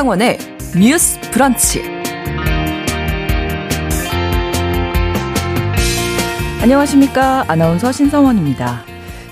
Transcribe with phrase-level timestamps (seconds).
[0.00, 0.38] 신성원의
[0.78, 1.82] 뉴스 브런치.
[6.62, 7.44] 안녕하십니까.
[7.46, 8.82] 아나운서 신성원입니다.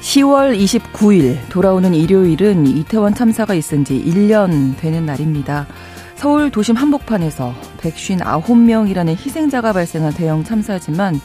[0.02, 5.66] 10월 29일 돌아오는 일요일은 이태원 참사가 있은 지 1년 되는 날입니다.
[6.16, 11.18] 서울 도심 한복판에서 159명이라는 희생자가 발생한 대형 참사지만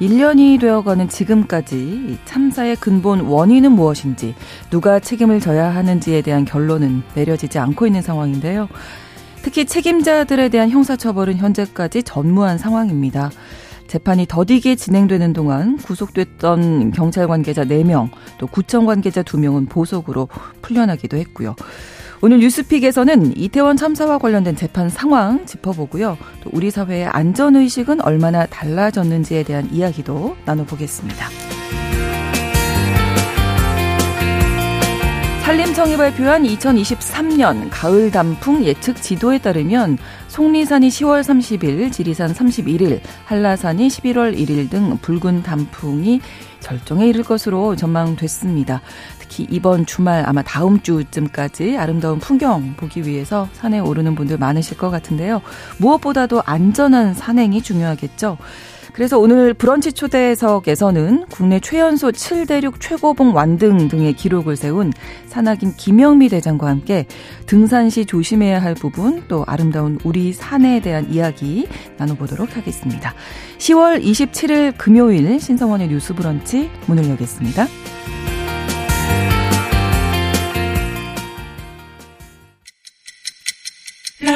[0.00, 4.34] 1년이 되어가는 지금까지 참사의 근본 원인은 무엇인지
[4.70, 8.68] 누가 책임을 져야 하는지에 대한 결론은 내려지지 않고 있는 상황인데요.
[9.42, 13.30] 특히 책임자들에 대한 형사처벌은 현재까지 전무한 상황입니다.
[13.88, 20.28] 재판이 더디게 진행되는 동안 구속됐던 경찰 관계자 4명, 또 구청 관계자 2명은 보석으로
[20.60, 21.56] 풀려나기도 했고요.
[22.20, 26.18] 오늘 뉴스픽에서는 이태원 참사와 관련된 재판 상황 짚어보고요.
[26.42, 31.28] 또 우리 사회의 안전의식은 얼마나 달라졌는지에 대한 이야기도 나눠보겠습니다.
[35.44, 44.36] 산림청이 발표한 2023년 가을 단풍 예측 지도에 따르면 속리산이 10월 30일, 지리산 31일, 한라산이 11월
[44.36, 46.20] 1일 등 붉은 단풍이
[46.68, 48.82] 절정에 이를 것으로 전망됐습니다.
[49.18, 54.90] 특히 이번 주말 아마 다음 주쯤까지 아름다운 풍경 보기 위해서 산에 오르는 분들 많으실 것
[54.90, 55.40] 같은데요.
[55.78, 58.36] 무엇보다도 안전한 산행이 중요하겠죠.
[58.98, 64.92] 그래서 오늘 브런치 초대석에서는 국내 최연소 7대륙 최고봉 완등 등의 기록을 세운
[65.28, 67.06] 산악인 김영미 대장과 함께
[67.46, 73.14] 등산 시 조심해야 할 부분 또 아름다운 우리 산에 대한 이야기 나눠보도록 하겠습니다.
[73.58, 77.68] 10월 27일 금요일 신성원의 뉴스 브런치 문을 여겠습니다.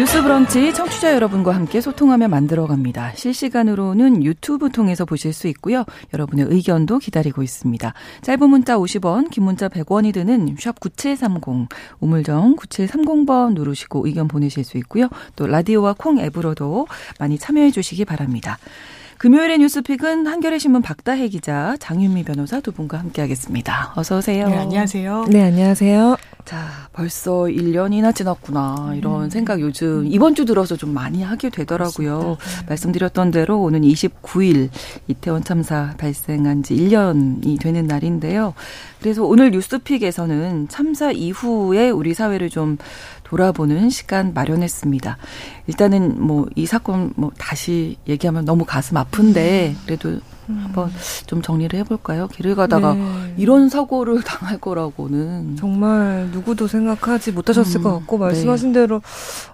[0.00, 3.12] 뉴스 브런치 청취자 여러분과 함께 소통하며 만들어갑니다.
[3.16, 5.84] 실시간으로는 유튜브 통해서 보실 수 있고요.
[6.14, 7.92] 여러분의 의견도 기다리고 있습니다.
[8.22, 11.68] 짧은 문자 50원, 긴 문자 100원이 드는 샵 9730,
[12.00, 15.10] 우물정 9730번 누르시고 의견 보내실 수 있고요.
[15.36, 16.86] 또 라디오와 콩 앱으로도
[17.18, 18.56] 많이 참여해 주시기 바랍니다.
[19.20, 23.92] 금요일의 뉴스픽은 한겨레 신문 박다혜 기자, 장윤미 변호사 두 분과 함께하겠습니다.
[23.94, 24.48] 어서 오세요.
[24.48, 25.26] 네, 안녕하세요.
[25.28, 26.16] 네, 안녕하세요.
[26.46, 28.94] 자, 벌써 1년이나 지났구나.
[28.96, 29.30] 이런 음.
[29.30, 32.38] 생각 요즘 이번 주 들어서 좀 많이 하게 되더라고요.
[32.38, 32.66] 네.
[32.70, 34.70] 말씀드렸던 대로 오늘 29일
[35.06, 38.54] 이태원 참사 발생한 지 1년이 되는 날인데요.
[39.00, 42.78] 그래서 오늘 뉴스픽에서는 참사 이후에 우리 사회를 좀
[43.30, 45.16] 돌아보는 시간 마련했습니다.
[45.68, 50.60] 일단은 뭐 이 사건 뭐 다시 얘기하면 너무 가슴 아픈데 그래도 음.
[50.64, 50.90] 한번
[51.26, 52.28] 좀 정리를 해볼까요?
[52.28, 53.34] 길을 가다가 네.
[53.36, 57.82] 이런 사고를 당할 거라고는 정말 누구도 생각하지 못하셨을 음.
[57.82, 58.80] 것 같고 말씀하신 네.
[58.80, 59.00] 대로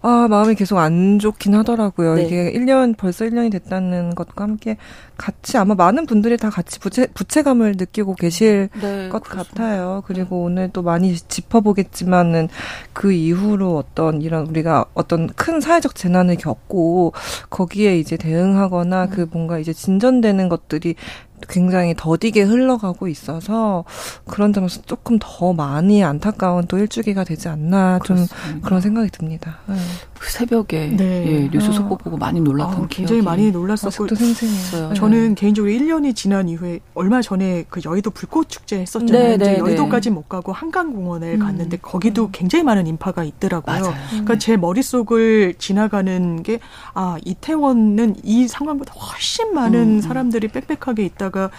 [0.03, 2.15] 아 마음이 계속 안 좋긴 하더라고요.
[2.15, 2.25] 네.
[2.25, 4.77] 이게 1년 벌써 1년이 됐다는 것과 함께
[5.17, 9.63] 같이 아마 많은 분들이 다 같이 부채, 부채감을 느끼고 계실 네, 것 그렇습니다.
[9.63, 10.03] 같아요.
[10.07, 10.45] 그리고 네.
[10.45, 12.49] 오늘 또 많이 짚어보겠지만은
[12.93, 17.13] 그 이후로 어떤 이런 우리가 어떤 큰 사회적 재난을 겪고
[17.51, 19.11] 거기에 이제 대응하거나 음.
[19.11, 21.26] 그 뭔가 이제 진전되는 것들이 Yeah.
[21.49, 23.85] 굉장히 더디게 흘러가고 있어서
[24.27, 28.27] 그런 점에서 조금 더 많이 안타까운 또 일주기가 되지 않나 좀
[28.63, 29.59] 그런 생각이 듭니다.
[29.67, 29.77] 네.
[30.19, 31.27] 그 새벽에 네.
[31.27, 31.99] 예, 뉴스 속보 어.
[31.99, 34.95] 보고 많이 놀랐던 아, 굉장히 많이 놀랐었고 생생해요.
[34.95, 35.35] 저는 네.
[35.35, 39.29] 개인적으로 1년이 지난 이후에 얼마 전에 그 여의도 불꽃 축제 했었잖아요.
[39.29, 39.59] 네, 네, 네.
[39.59, 41.39] 여의도까지 못 가고 한강공원에 음.
[41.41, 42.29] 갔는데 거기도 음.
[42.33, 43.81] 굉장히 많은 인파가 있더라고요.
[43.81, 43.95] 맞아요.
[44.09, 44.39] 그러니까 음.
[44.39, 46.61] 제 머릿속을 지나가는 게
[46.95, 50.01] 아, 이태원은 이 상황보다 훨씬 많은 음.
[50.01, 51.51] 사람들이 빽빽하게 있다 가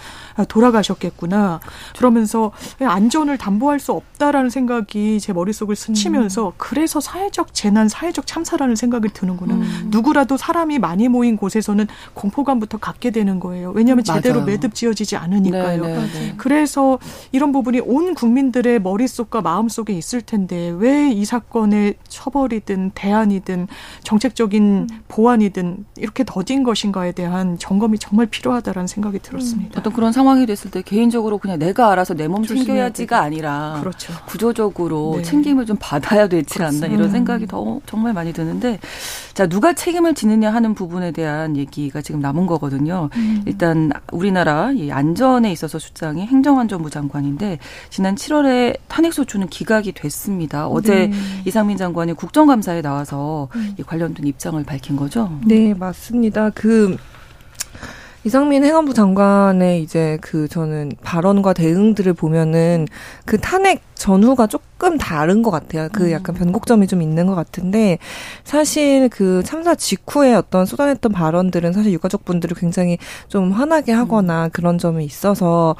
[0.48, 1.60] 돌아가셨겠구나.
[1.96, 6.52] 그러면서 안전을 담보할 수 없다라는 생각이 제 머릿속을 스치면서 음.
[6.56, 9.54] 그래서 사회적 재난, 사회적 참 참사라는 생각이 드는구나.
[9.54, 9.88] 음.
[9.90, 13.72] 누구라도 사람이 많이 모인 곳에서는 공포감부터 갖게 되는 거예요.
[13.72, 15.82] 왜냐하면 제대로 매듭 지어지지 않으니까요.
[15.82, 16.34] 네네, 네, 네.
[16.36, 16.98] 그래서
[17.32, 23.66] 이런 부분이 온 국민들의 머릿속과 마음속에 있을 텐데 왜 이 사건의 처벌이든 대안이든
[24.04, 24.88] 정책적인 음.
[25.08, 29.57] 보완이든 이렇게 더딘 것인가에 대한 점검이 정말 필요하다라는 생각이 들었습니다.
[29.58, 29.70] 음.
[29.76, 34.12] 어떤 그런 상황이 됐을 때 개인적으로 그냥 내가 알아서 내 몸 챙겨야지가 아니라 그렇죠.
[34.26, 35.22] 구조적으로 네.
[35.22, 38.78] 챙김을 좀 받아야 되지 않나 이런 생각이 더 정말 많이 드는데
[39.34, 43.08] 자 누가 책임을 지느냐 하는 부분에 대한 얘기가 지금 남은 거거든요.
[43.16, 43.42] 음.
[43.46, 47.58] 일단 우리나라 이 안전에 있어서 수장이 행정안전부 장관인데
[47.88, 50.68] 지난 7월에 탄핵소추는 기각이 됐습니다.
[50.68, 51.12] 어제 네.
[51.46, 53.74] 이상민 장관이 국정감사에 나와서 음.
[53.78, 55.30] 이 관련된 입장을 밝힌 거죠.
[55.46, 56.50] 네 맞습니다.
[56.50, 56.96] 그
[58.24, 62.86] 이상민 행안부 장관의 이제 그 저는 발언과 대응들을 보면은
[63.24, 65.88] 그 탄핵 전후가 조금 다른 것 같아요.
[65.92, 66.12] 그 음.
[66.12, 67.98] 약간 변곡점이 좀 있는 것 같은데
[68.44, 72.98] 사실 그 참사 직후에 어떤 쏟아냈던 발언들은 사실 유가족분들을 굉장히
[73.28, 74.50] 좀 화나게 하거나 음.
[74.52, 75.76] 그런 점이 있어서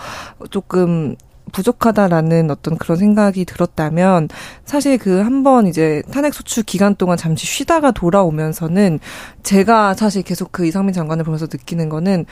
[0.50, 1.16] 조금
[1.52, 4.28] 부족하다라는 어떤 그런 생각이 들었다면
[4.64, 8.98] 사실 그 한 번 이제 탄핵 소추 기간 동안 잠시 쉬다가 돌아오면서는
[9.42, 12.26] 제가 사실 계속 그 이상민 장관을 보면서 느끼는 거는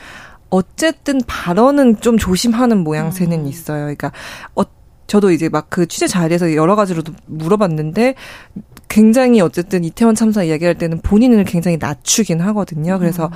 [0.49, 3.47] 어쨌든 발언은 좀 조심하는 모양새는 음.
[3.47, 3.79] 있어요.
[3.81, 4.11] 그러니까
[4.55, 4.63] 어
[5.07, 8.15] 저도 이제 막 그 취재 자리에서 여러 가지로도 물어봤는데
[8.89, 12.99] 굉장히 어쨌든 이태원 참사 이야기할 때는 본인을 굉장히 낮추긴 하거든요.
[12.99, 13.31] 그래서 음.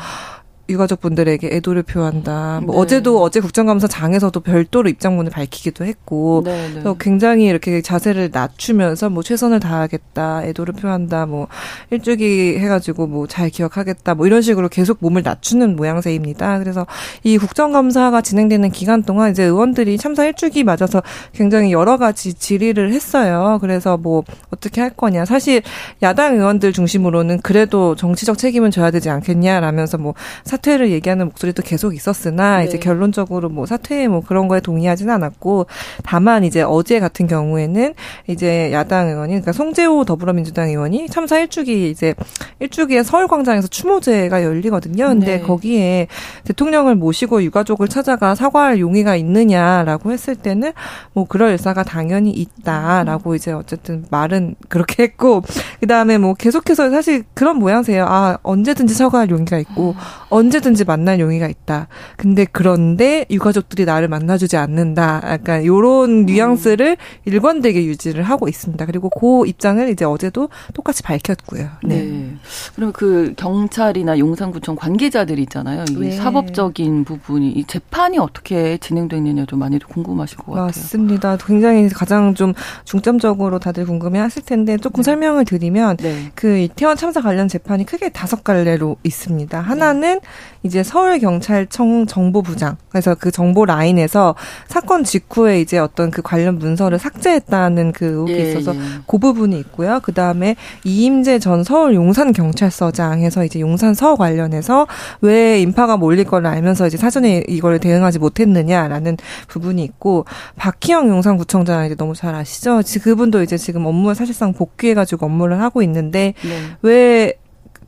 [0.70, 2.62] 유가족 분들에게 애도를 표한다.
[2.64, 2.82] 뭐 네.
[2.82, 6.72] 어제도 어제 국정감사 장에서도 별도로 입장문을 밝히기도 했고, 네, 네.
[6.72, 11.48] 그래서 굉장히 이렇게 자세를 낮추면서 뭐 최선을 다하겠다, 애도를 표한다, 뭐
[11.90, 16.60] 일주기 해가지고 뭐 잘 기억하겠다, 뭐 이런 식으로 계속 몸을 낮추는 모양새입니다.
[16.60, 16.86] 그래서
[17.24, 21.02] 이 국정감사가 진행되는 기간 동안 이제 의원들이 참사 일주기 맞아서
[21.34, 23.58] 굉장히 여러 가지 질의를 했어요.
[23.62, 25.26] 그래서 뭐 어떻게 할 거냐.
[25.26, 25.62] 사실
[26.04, 30.14] 야당 의원들 중심으로는 그래도 정치적 책임은 져야 되지 않겠냐라면서 뭐
[30.52, 32.66] 사퇴를 얘기하는 목소리도 계속 있었으나 네.
[32.66, 35.68] 이제 결론적으로 뭐 사퇴 뭐 그런 거에 동의하지는 않았고
[36.04, 37.94] 다만 이제 어제 같은 경우에는
[38.28, 42.14] 이제 야당 의원이 그러니까 송재호 더불어민주당 의원이 참사 일주기 이제
[42.60, 45.08] 일주기에 서울광장에서 추모제가 열리거든요.
[45.08, 45.42] 근데 네.
[45.42, 46.08] 거기에
[46.44, 50.74] 대통령을 모시고 유가족을 찾아가 사과할 용의가 있느냐라고 했을 때는
[51.14, 55.44] 뭐 그럴 일사가 당연히 있다라고 이제 어쨌든 말은 그렇게 했고
[55.80, 58.06] 그다음에 뭐 계속해서 사실 그런 모양새예요.
[58.06, 59.96] 아 언제든지 사과할 용의가 있고
[60.42, 61.88] 언제든지 만날 용의가 있다.
[62.18, 65.22] 근데 그런데 유가족들이 나를 만나주지 않는다.
[65.26, 68.84] 약간 요런 뉘앙스를 일관되게 유지를 하고 있습니다.
[68.88, 71.70] 그리고 그 입장을 이제 어제도 똑같이 밝혔고요.
[71.84, 72.02] 네.
[72.02, 72.36] 네.
[72.76, 75.86] 그럼 그 경찰이나 용산구청 관계자들 있잖아요.
[75.90, 76.12] 이 네.
[76.12, 80.66] 사법적인 부분이 이 재판이 어떻게 진행되느냐 좀 많이 궁금하실 것 같아요.
[80.66, 81.38] 맞습니다.
[81.38, 82.54] 굉장히 가장 좀
[82.86, 85.04] 중점적으로 다들 궁금해하실 텐데 조금 네.
[85.04, 86.32] 설명을 드리면 네.
[86.34, 89.60] 그 이태원 참사 관련 재판이 크게 다섯 갈래로 있습니다.
[89.60, 90.20] 하나는
[90.64, 92.78] 이제 서울 경찰청 정보부장.
[92.90, 94.36] 그래서 그 정보 라인에서
[94.68, 98.80] 사건 직후에 이제 어떤 그 관련 문서를 삭제했다는 그 의혹이 예, 있어서 예.
[99.08, 100.00] 그 부분이 있고요.
[100.04, 104.88] 그 다음에 이임재 전 서울 용산 경찰서장에서 이제 용산 서 관련해서
[105.22, 109.18] 왜 인파가 몰릴 걸 알면서 이제 사전에 이걸 대응하지 못했느냐라는
[109.48, 110.26] 부분이 있고
[110.56, 112.82] 박희영 용산구청장 이제 너무 잘 아시죠?
[113.02, 116.62] 그분도 이제 지금 업무에 사실상 복귀해가지고 업무를 하고 있는데 네.
[116.82, 117.34] 왜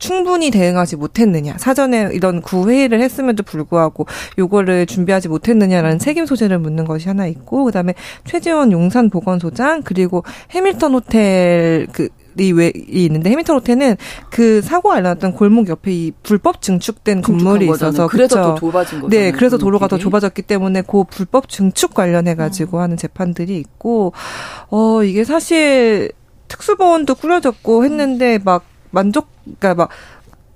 [0.04, 4.06] 충분히 대응하지 못했느냐 사전에 이런 구회의를 했음에도 불구하고
[4.38, 7.94] 요거를 준비하지 못했느냐라는 책임 소재를 묻는 것이 하나 있고 그다음에
[8.26, 13.96] 최재원 용산 보건소장 그리고 해밀턴 호텔 그 이왜 있는데 해밀턴 호텔은
[14.28, 19.16] 그 사고가 일어났던 골목 옆에 이 불법 증축된 건물이 있어서 그래서 더 좁아진 거죠.
[19.16, 22.82] 네, 그래서 도로가 더 좁아졌기 때문에 그 불법 증축 관련해 가지고 음.
[22.82, 24.12] 하는 재판들이 있고
[24.68, 26.10] 어 이게 사실
[26.48, 28.64] 특수보원도 꾸려졌고 했는데 막
[28.94, 29.88] 만족 그러니까 막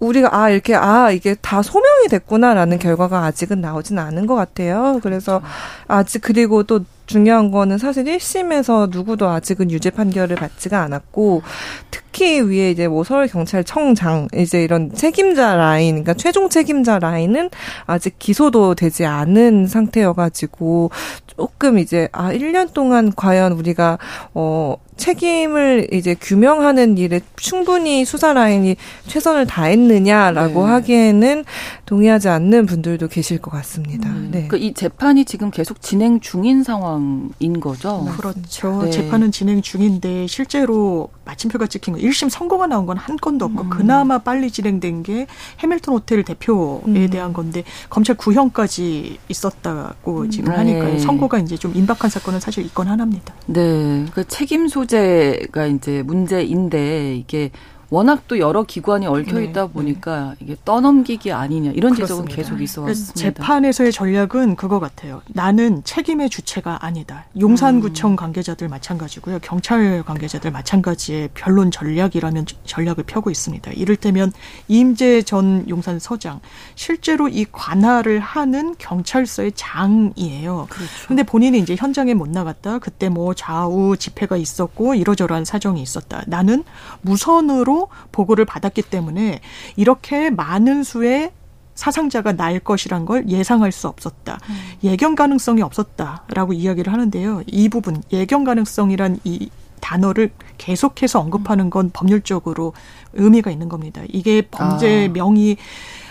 [0.00, 5.00] 우리가 아 이렇게 아 이게 다 소명이 됐구나라는 결과가 아직은 나오진 않은 것 같아요.
[5.02, 5.54] 그래서 그렇죠.
[5.88, 11.42] 아직 그리고 또 중요한 거는 사실 1심에서 누구도 아직은 유죄 판결을 받지가 않았고
[11.90, 17.50] 특 히 위에 이제 뭐 서울 경찰청장 이제 이런 책임자 라인 그러니까 최종 책임자 라인은
[17.86, 20.90] 아직 기소도 되지 않은 상태여가지고
[21.26, 23.98] 조금 이제 아 1년 동안 과연 우리가
[24.34, 30.72] 어 책임을 이제 규명하는 일에 충분히 수사 라인이 최선을 다했느냐라고 네.
[30.72, 31.44] 하기에는
[31.86, 34.10] 동의하지 않는 분들도 계실 것 같습니다.
[34.10, 34.28] 음.
[34.30, 34.48] 네.
[34.48, 38.06] 그이 재판이 지금 계속 진행 중인 상황인 거죠.
[38.16, 38.82] 그렇죠.
[38.82, 38.90] 네.
[38.90, 43.70] 재판은 진행 중인데 실제로 마침표가 찍힌 건 1심 선고가 나온 건 한 건도 없고 음.
[43.70, 45.26] 그나마 빨리 진행된 게
[45.60, 47.10] 해밀턴 호텔 대표에 음.
[47.10, 50.30] 대한 건데 검찰 구형까지 있었다고 음.
[50.30, 50.98] 지금 하니까 네.
[50.98, 53.34] 선고가 이제 좀 임박한 사건은 사실 이건 하나입니다.
[53.46, 54.04] 네.
[54.12, 57.50] 그 책임 소재가 이제 문제인데 이게
[57.90, 59.72] 워낙 또 여러 기관이 얽혀 네, 있다 네.
[59.72, 60.44] 보니까 네.
[60.44, 63.14] 이게 떠넘기기 아니냐 이런 지적은 계속 있어 왔습니다.
[63.14, 65.22] 재판에서의 전략은 그거 같아요.
[65.28, 67.24] 나는 책임의 주체가 아니다.
[67.40, 68.16] 용산구청 음.
[68.16, 69.38] 관계자들 마찬가지고요.
[69.40, 73.70] 경찰 관계자들 마찬가지의 변론 전략이라면 전략을 펴고 있습니다.
[73.72, 74.32] 이를테면
[74.68, 76.40] 이임재 전 용산 서장
[76.74, 80.66] 실제로 이 관할을 하는 경찰서의 장이에요.
[80.68, 80.92] 그렇죠.
[81.06, 82.80] 근데 본인이 이제 현장에 못 나갔다.
[82.80, 86.22] 그때 뭐 좌우 집회가 있었고 이러저러한 사정이 있었다.
[86.26, 86.64] 나는
[87.00, 87.77] 무선으로
[88.12, 89.40] 보고를 받았기 때문에
[89.76, 91.32] 이렇게 많은 수의
[91.74, 94.40] 사상자가 날 것이란 걸 예상할 수 없었다.
[94.48, 94.54] 음.
[94.82, 97.42] 예견 가능성이 없었다라고 이야기를 하는데요.
[97.46, 99.48] 이 부분 예견 가능성이란 이
[99.80, 102.72] 단어를 계속해서 언급하는 건 법률적으로
[103.12, 104.02] 의미가 있는 겁니다.
[104.08, 105.12] 이게 범죄 아.
[105.12, 105.56] 명의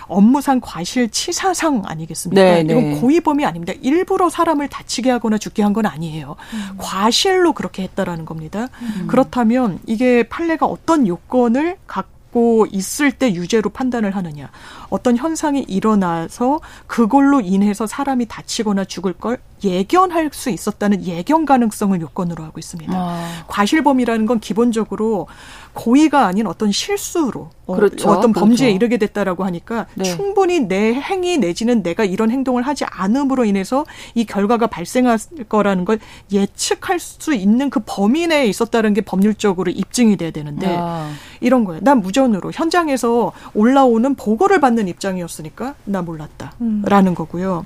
[0.07, 2.41] 업무상 과실 치사상 아니겠습니까?
[2.41, 2.73] 네, 네.
[2.73, 3.73] 이건 고의범이 아닙니다.
[3.81, 6.35] 일부러 사람을 다치게 하거나 죽게 한 건 아니에요.
[6.53, 6.77] 음.
[6.77, 8.69] 과실로 그렇게 했다라는 겁니다.
[8.81, 9.05] 음.
[9.07, 14.49] 그렇다면 이게 판례가 어떤 요건을 갖고 있을 때 유죄로 판단을 하느냐.
[14.89, 22.43] 어떤 현상이 일어나서 그걸로 인해서 사람이 다치거나 죽을 걸 예견할 수 있었다는 예견 가능성을 요건으로
[22.43, 22.93] 하고 있습니다.
[22.95, 23.43] 아.
[23.47, 25.27] 과실범이라는 건 기본적으로
[25.73, 28.09] 고의가 아닌 어떤 실수로 어, 그렇죠.
[28.09, 28.75] 어, 떤 범죄에 그렇죠.
[28.75, 30.03] 이르게 됐다라고 하니까 네.
[30.05, 33.85] 충분히 내 행위 내지는 내가 이런 행동을 하지 않음으로 인해서
[34.15, 35.99] 이 결과가 발생할 거라는 걸
[36.31, 41.11] 예측할 수 있는 그 범위 내에 있었다는 게 법률적으로 입증이 돼야 되는데 아.
[41.41, 41.81] 이런 거예요.
[41.83, 47.15] 난 무전으로 현장에서 올라오는 보고를 받는 받는 입장이었으니까 나 몰랐다라는 음.
[47.15, 47.65] 거고요.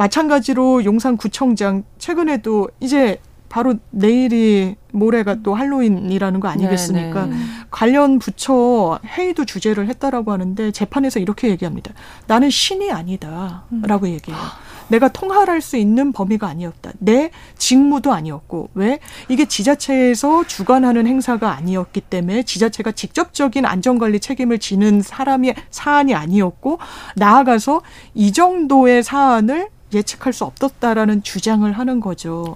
[0.00, 3.18] 마찬가지로 용산구청장 최근에도 이제
[3.50, 7.26] 바로 내일이 모레가 또 할로윈이라는 거 아니겠습니까?
[7.26, 7.36] 네네.
[7.36, 7.42] 네.
[7.70, 11.92] 관련 부처 회의도 주재를 했다라고 하는데 재판에서 이렇게 얘기합니다.
[12.26, 14.06] 나는 신이 아니다라고 음.
[14.06, 14.40] 얘기해요.
[14.88, 16.92] 내가 통할할 수 있는 범위가 아니었다.
[16.98, 25.02] 내 직무도 아니었고 왜 이게 지자체에서 주관하는 행사가 아니었기 때문에 지자체가 직접적인 안전관리 책임을 지는
[25.02, 26.78] 사람이 사안이 아니었고
[27.16, 27.82] 나아가서
[28.14, 32.54] 이 정도의 사안을 예측할 수 없었다라는 주장을 하는 거죠.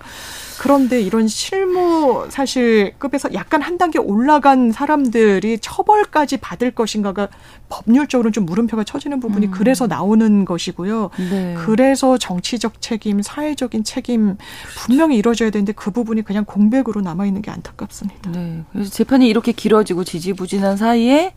[0.59, 7.29] 그런데 이런 실무 사실 급에서 약간 한 단계 올라간 사람들이 처벌까지 받을 것인가가
[7.69, 9.51] 법률적으로는 좀 물음표가 쳐지는 부분이 음.
[9.51, 11.11] 그래서 나오는 것이고요.
[11.31, 11.55] 네.
[11.59, 14.37] 그래서 정치적 책임, 사회적인 책임
[14.77, 18.31] 분명히 이루어져야 되는데 그 부분이 그냥 공백으로 남아 있는 게 안타깝습니다.
[18.31, 18.63] 네.
[18.73, 21.35] 그래서 재판이 이렇게 길어지고 지지부진한 사이에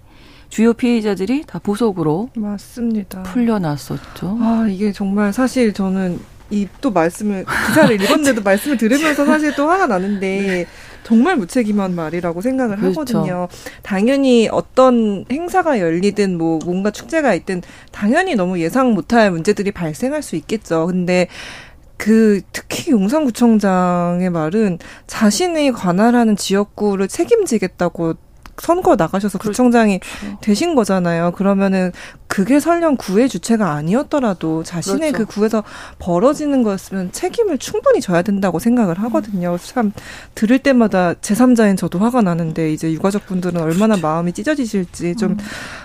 [0.50, 3.24] 주요 피해자들이 다 보석으로 맞습니다.
[3.24, 4.38] 풀려났었죠.
[4.42, 9.88] 아 이게 정말 사실 저는 이 또 말씀을 기사를 읽었는데도 말씀을 들으면서 사실 또 화가
[9.88, 10.66] 나는데 네.
[11.04, 13.01] 정말 무책임한 말이라고 생각을 그렇죠.
[13.01, 13.48] 하거든요.
[13.82, 17.62] 당연히 어떤 행사가 열리든 뭐 뭔가 축제가 있든
[17.92, 20.86] 당연히 너무 예상 못할 문제들이 발생할 수 있겠죠.
[20.88, 21.27] 근데
[21.98, 28.16] 그 특히 용산구청장의 말은 자신이 관할하는 지역구를 책임지겠다고
[28.62, 29.52] 선거 나가셔서 그렇죠.
[29.52, 30.00] 구청장이.
[30.42, 31.32] 되신 거잖아요.
[31.32, 31.92] 그러면은
[32.27, 35.25] 그게 설령 구의 주체가 아니었더라도 자신의 그렇죠.
[35.25, 35.63] 그 구에서
[35.98, 39.53] 벌어지는 거였으면 책임을 충분히 져야 된다고 생각을 하거든요.
[39.53, 39.57] 음.
[39.62, 39.91] 참
[40.36, 44.07] 들을 때마다 제3자인 저도 화가 나는데 이제 유가족 분들은 얼마나 그렇죠.
[44.07, 45.38] 마음이 찢어지실지 좀 음.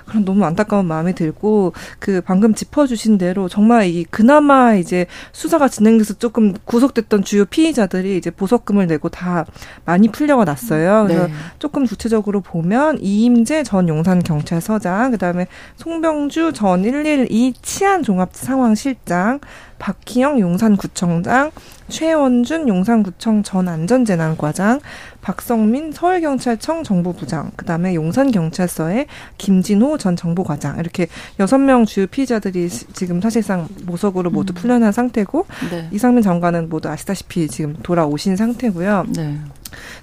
[0.07, 6.15] 그런 너무 안타까운 마음이 들고 그 방금 짚어주신 대로 정말 이 그나마 이제 수사가 진행돼서
[6.15, 9.47] 조금 구속됐던 주요 피의자들이 이제 보석금을 내고 다
[9.85, 11.05] 많이 풀려가 났어요.
[11.07, 11.33] 그래서 네.
[11.59, 15.47] 조금 구체적으로 보면 이임재 전 용산 경찰서장 그다음에
[15.77, 19.39] 송병 김성주 전 112 치안 종합 상황 실장,
[19.79, 21.51] 박희영 용산구청장,
[21.89, 24.81] 최원준 용산구청 전 안전재난과장,
[25.23, 29.07] 박성민 서울경찰청 정보부장, 그 다음에 용산경찰서의
[29.39, 31.07] 김진호 전 정보과장 이렇게
[31.39, 34.55] 여섯 명 주요 피의자들이 지금 사실상 모석으로 모두 음.
[34.55, 35.89] 풀려난 상태고 네.
[35.93, 39.07] 이상민 장관은 모두 아시다시피 지금 돌아오신 상태고요.
[39.15, 39.39] 네.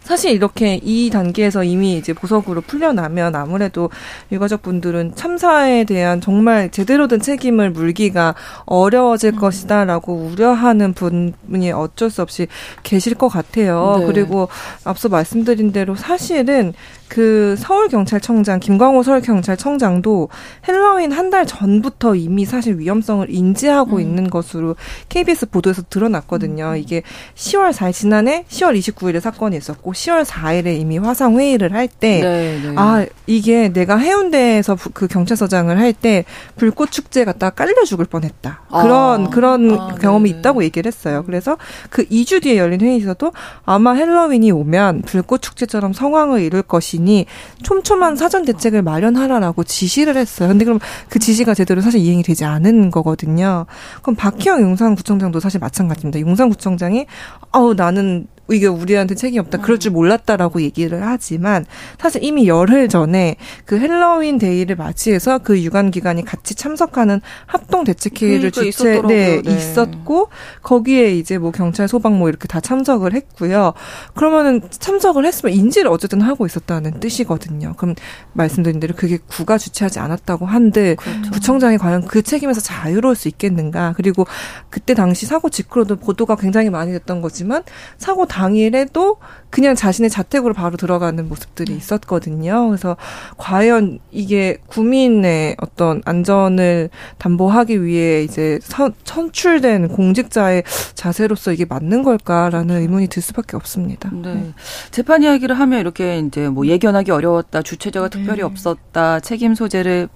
[0.01, 3.89] 사실 이렇게 이 단계에서 이미 이제 보석으로 풀려나면 아무래도
[4.31, 8.33] 유가족 분들은 참사에 대한 정말 제대로 된 책임을 물기가
[8.65, 9.39] 어려워질 음.
[9.39, 12.47] 것이다라고 우려하는 분이 어쩔 수 없이
[12.83, 13.97] 계실 것 같아요.
[13.99, 14.05] 네.
[14.07, 14.49] 그리고
[14.83, 16.73] 앞서 말씀드린 대로 사실은
[17.09, 20.29] 그 서울경찰청장 김광호 서울경찰청장도
[20.67, 24.01] 헬로윈 한 달 전부터 이미 사실 위험성을 인지하고 음.
[24.01, 24.75] 있는 것으로
[25.09, 26.71] KBS 보도에서 드러났거든요.
[26.71, 26.77] 음.
[26.77, 27.03] 이게
[27.35, 32.59] 10월 4일 지난해 10월 29일에 사건이 있었고 10월 4일에 이미 화상 회의를 할 때아 네,
[32.63, 33.09] 네.
[33.27, 36.23] 이게 내가 해운대에서 그 경찰서장을 할 때
[36.55, 38.61] 불꽃 축제 갔다 깔려 죽을 뻔했다.
[38.69, 39.29] 그런 아.
[39.29, 41.23] 그런 아, 경험이 네 있다고 얘기를 했어요.
[41.25, 41.57] 그래서
[41.89, 43.33] 그 2주 뒤에 열린 회의에서도
[43.65, 47.25] 아마 헬로윈이 오면 불꽃 축제처럼 성황을 이룰 것이 대신이
[47.63, 50.49] 촘촘한 사전 대책을 마련하라라고 지시를 했어요.
[50.49, 50.79] 근데 그럼
[51.09, 53.65] 그 지시가 제대로 사실 이행이 되지 않은 거거든요.
[54.01, 56.19] 그럼 박희영 용산구청장도 사실 마찬가지입니다.
[56.19, 57.05] 용산구청장이
[57.51, 59.59] 아우 나는 이게 우리한테 책임 없다.
[59.59, 61.65] 그럴 줄 몰랐다라고 얘기를 하지만
[61.99, 68.51] 사실 이미 열흘 전에 그 헬로윈 데이를 맞이해서 그 유관 기관이 같이 참석하는 합동 대책회의를
[68.51, 70.29] 그러니까 주최 네, 네, 있었고
[70.61, 73.73] 거기에 이제 뭐 경찰 소방 뭐 이렇게 다 참석을 했고요.
[74.15, 77.73] 그러면은 참석을 했으면 인지를 어쨌든 하고 있었다는 뜻이거든요.
[77.77, 77.95] 그럼
[78.33, 81.31] 말씀드린 대로 그게 구가 주최하지 않았다고 한들 그렇죠.
[81.31, 83.93] 구청장이 과연 그 책임에서 자유로울 수 있겠는가?
[83.95, 84.25] 그리고
[84.69, 87.63] 그때 당시 사고 직후로도 보도가 굉장히 많이 됐던 거지만
[87.97, 89.17] 사고 당일에도
[89.49, 91.77] 그냥 자신의 자택으로 바로 들어가는 모습들이 네.
[91.77, 92.69] 있었거든요.
[92.69, 92.95] 그래서
[93.37, 102.79] 과연 이게 국민의 어떤 안전을 담보하기 위해 이제 선, 선출된 공직자의 자세로서 이게 맞는 걸까라는
[102.79, 104.09] 의문이 들 수밖에 없습니다.
[104.13, 104.33] 네.
[104.33, 104.53] 네.
[104.91, 108.19] 재판 이야기를 하면 이렇게 이제 뭐 예견하기 어려웠다, 주체자가 네.
[108.19, 110.07] 특별히 없었다, 책임 소재를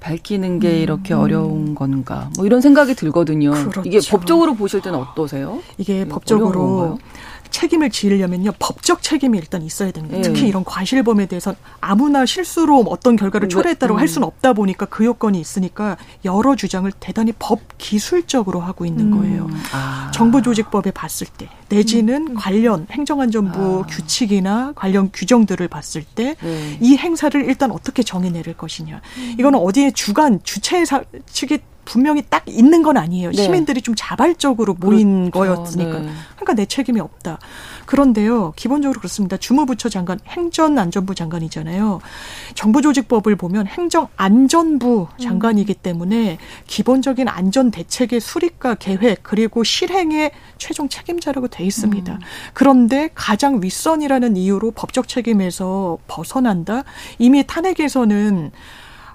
[0.00, 1.20] 밝히는 게 이렇게 음.
[1.20, 2.28] 어려운 건가?
[2.36, 3.52] 뭐 이런 생각이 들거든요.
[3.52, 3.82] 그렇죠.
[3.86, 5.60] 이게 법적으로 보실 때는 어떠세요?
[5.78, 6.98] 이게 법적으로
[7.54, 10.16] 책임을 지으려면요 법적 책임이 일단 있어야 됩니다.
[10.16, 10.22] 네.
[10.22, 13.98] 특히 이런 과실범에 대해서 아무나 실수로 어떤 결과를 초래했다고 음.
[14.00, 19.18] 할 수는 없다 보니까 그 요건이 있으니까 여러 주장을 대단히 법 기술적으로 하고 있는 음.
[19.18, 19.50] 거예요.
[19.72, 20.10] 아.
[20.12, 22.34] 정부조직법에 봤을 때 내지는 음.
[22.34, 23.86] 관련 행정안전부 아.
[23.86, 26.96] 규칙이나 관련 규정들을 봤을 때이 네.
[26.96, 29.00] 행사를 일단 어떻게 정해 내릴 것이냐.
[29.16, 29.36] 음.
[29.38, 30.84] 이거는 어디에 주관 주체
[31.26, 33.30] 측이 분명히 딱 있는 건 아니에요.
[33.30, 33.42] 네.
[33.42, 35.54] 시민들이 좀 자발적으로 모인 그렇죠.
[35.54, 35.98] 거였으니까.
[35.98, 36.08] 네.
[36.36, 37.38] 그러니까 내 책임이 없다.
[37.86, 39.36] 그런데요, 기본적으로 그렇습니다.
[39.36, 42.00] 주무부처 장관, 행전안전부 장관이잖아요.
[42.54, 51.64] 정부조직법을 보면 행정안전부 장관이기 때문에 기본적인 안전 대책의 수립과 계획 그리고 실행의 최종 책임자라고 돼
[51.64, 52.12] 있습니다.
[52.12, 52.18] 음.
[52.52, 56.84] 그런데 가장 윗선이라는 이유로 법적 책임에서 벗어난다.
[57.18, 58.52] 이미 탄핵에서는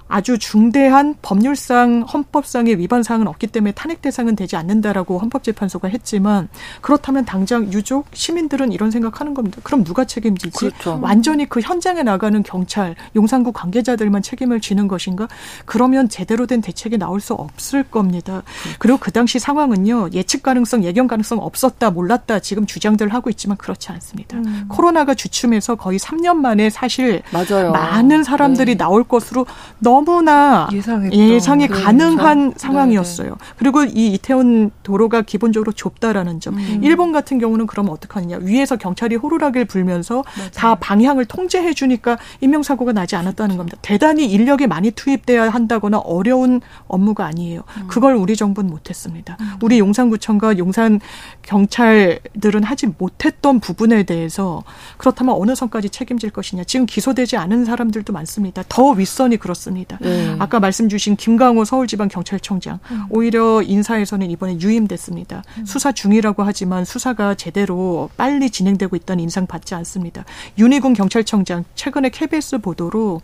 [0.09, 6.49] 아주 중대한 법률상 헌법상의 위반 사항은 없기 때문에 탄핵 대상은 되지 않는다라고 헌법재판소가 했지만
[6.81, 9.61] 그렇다면 당장 유족 시민들은 이런 생각하는 겁니다.
[9.63, 10.57] 그럼 누가 책임지지?
[10.57, 10.99] 그렇죠.
[11.01, 15.27] 완전히 그 현장에 나가는 경찰, 용산구 관계자들만 책임을 지는 것인가?
[15.65, 18.41] 그러면 제대로 된 대책이 나올 수 없을 겁니다.
[18.79, 23.91] 그리고 그 당시 상황은요 예측 가능성, 예견 가능성 없었다, 몰랐다 지금 주장들 하고 있지만 그렇지
[23.91, 24.37] 않습니다.
[24.37, 24.65] 음.
[24.69, 27.71] 코로나가 주춤해서 거의 3년 만에 사실 맞아요.
[27.71, 28.77] 많은 사람들이 네.
[28.77, 29.45] 나올 것으로
[29.77, 31.17] 너무 너무나 예상했던.
[31.19, 31.83] 예상이 그렇죠.
[31.83, 33.27] 가능한 상황이었어요.
[33.27, 33.37] 네네.
[33.57, 36.57] 그리고 이 이태원 도로가 기본적으로 좁다라는 점.
[36.57, 36.79] 음.
[36.83, 38.37] 일본 같은 경우는 그러면 어떡하느냐.
[38.41, 40.51] 위에서 경찰이 호루라기를 불면서 맞아요.
[40.51, 43.77] 다 방향을 통제해 주니까 인명사고가 나지 않았다는 겁니다.
[43.81, 47.63] 대단히 인력이 많이 투입돼야 한다거나 어려운 업무가 아니에요.
[47.77, 47.87] 음.
[47.87, 49.37] 그걸 우리 정부는 못했습니다.
[49.41, 49.53] 음.
[49.61, 50.99] 우리 용산구청과 용산
[51.41, 54.63] 경찰들은 하지 못했던 부분에 대해서
[54.97, 56.63] 그렇다면 어느 선까지 책임질 것이냐.
[56.63, 58.63] 지금 기소되지 않은 사람들도 많습니다.
[58.69, 59.88] 더 윗선이 그렇습니다.
[59.89, 59.97] 있습니다.
[60.01, 60.35] 네.
[60.39, 63.03] 아까 말씀 주신 김강호 서울지방경찰청장 음.
[63.09, 65.43] 오히려 인사에서는 이번에 유임됐습니다.
[65.57, 65.65] 음.
[65.65, 70.23] 수사 중이라고 하지만 수사가 제대로 빨리 진행되고 있다는 인상 받지 않습니다.
[70.57, 73.21] 윤희군 경찰청장 최근에 KBS 보도로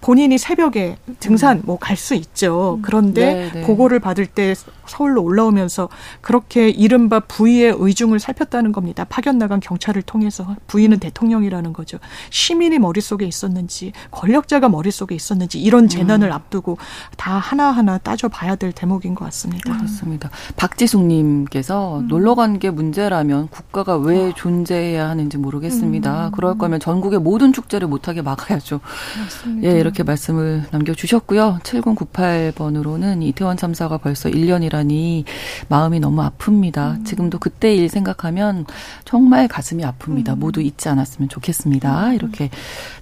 [0.00, 2.74] 본인이 새벽에 등산 뭐 갈 수 있죠.
[2.78, 2.82] 음.
[2.82, 3.60] 그런데 네, 네.
[3.62, 4.54] 보고를 받을 때
[4.88, 5.88] 서울로 올라오면서
[6.20, 9.04] 그렇게 이른바 부의의 의중을 살폈다는 겁니다.
[9.08, 11.98] 파견 나간 경찰을 통해서 부의는 대통령이라는 거죠.
[12.30, 16.32] 시민이 머릿속에 있었는지 권력자가 머릿속에 있었는지 이런 재난을 음.
[16.32, 16.78] 앞두고
[17.16, 19.76] 다 하나하나 따져봐야 될 대목인 것 같습니다.
[19.76, 20.30] 그렇습니다.
[20.56, 22.08] 박지숙님께서 음.
[22.08, 24.32] 놀러 간 게 문제라면 국가가 왜 어.
[24.34, 26.26] 존재해야 하는지 모르겠습니다.
[26.28, 26.30] 음.
[26.32, 28.80] 그럴 거면 전국의 모든 축제를 못하게 막아야죠.
[29.20, 29.68] 맞습니다.
[29.68, 31.58] 예, 이렇게 말씀을 남겨주셨고요.
[31.62, 35.24] 7098번으로는 이태원 참사가 벌써 1년이라 니
[35.68, 36.98] 마음이 너무 아픕니다.
[36.98, 37.04] 음.
[37.04, 38.66] 지금도 그때 일 생각하면
[39.04, 40.34] 정말 가슴이 아픕니다.
[40.34, 40.40] 음.
[40.40, 42.08] 모두 잊지 않았으면 좋겠습니다.
[42.08, 42.14] 음.
[42.14, 42.50] 이렇게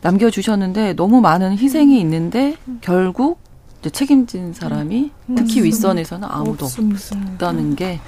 [0.03, 2.79] 남겨주셨는데 너무 많은 희생이 있는데 음.
[2.81, 3.39] 결국
[3.91, 5.35] 책임진 사람이 음.
[5.35, 8.01] 특히 윗선에서는 아무도 없다는 게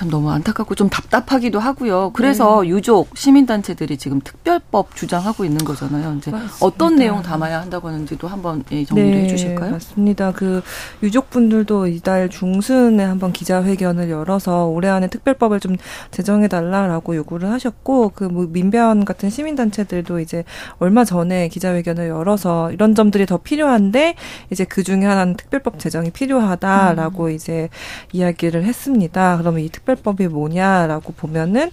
[0.00, 2.12] 참 너무 안타깝고 좀 답답하기도 하고요.
[2.14, 2.70] 그래서 네.
[2.70, 6.14] 유족 시민단체들이 지금 특별법 주장하고 있는 거잖아요.
[6.16, 6.56] 이제 맞습니다.
[6.64, 9.72] 어떤 내용 담아야 한다고 하는지도 한번 예, 정리를 네, 해주실까요?
[9.72, 10.32] 맞습니다.
[10.32, 10.62] 그
[11.02, 15.76] 유족분들도 이달 중순에 한번 기자회견을 열어서 올해 안에 특별법을 좀
[16.10, 20.44] 제정해 달라라고 요구를 하셨고 그 뭐 민변 같은 시민단체들도 이제
[20.78, 24.14] 얼마 전에 기자회견을 열어서 이런 점들이 더 필요한데
[24.50, 27.30] 이제 그 중에 하나는 특별법 제정이 필요하다라고 음.
[27.32, 27.68] 이제
[28.12, 29.36] 이야기를 했습니다.
[29.36, 31.70] 그러면 이 특별 특별법이 뭐냐라고 보면은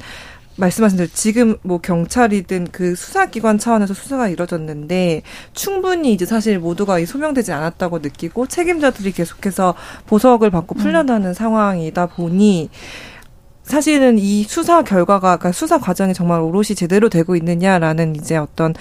[0.56, 5.22] 말씀하신 대로 지금 뭐 경찰이든 그 수사기관 차원에서 수사가 이뤄졌는데
[5.54, 9.76] 충분히 이제 사실 모두가 소명되지 않았다고 느끼고 책임자들이 계속해서
[10.08, 10.78] 보석을 받고 음.
[10.78, 11.34] 풀려나는 음.
[11.34, 12.70] 상황이다 보니
[13.68, 18.74] 사실은 이 수사 결과가 그러니까 수사 과정이 정말 오롯이 제대로 되고 있느냐라는 이제 어떤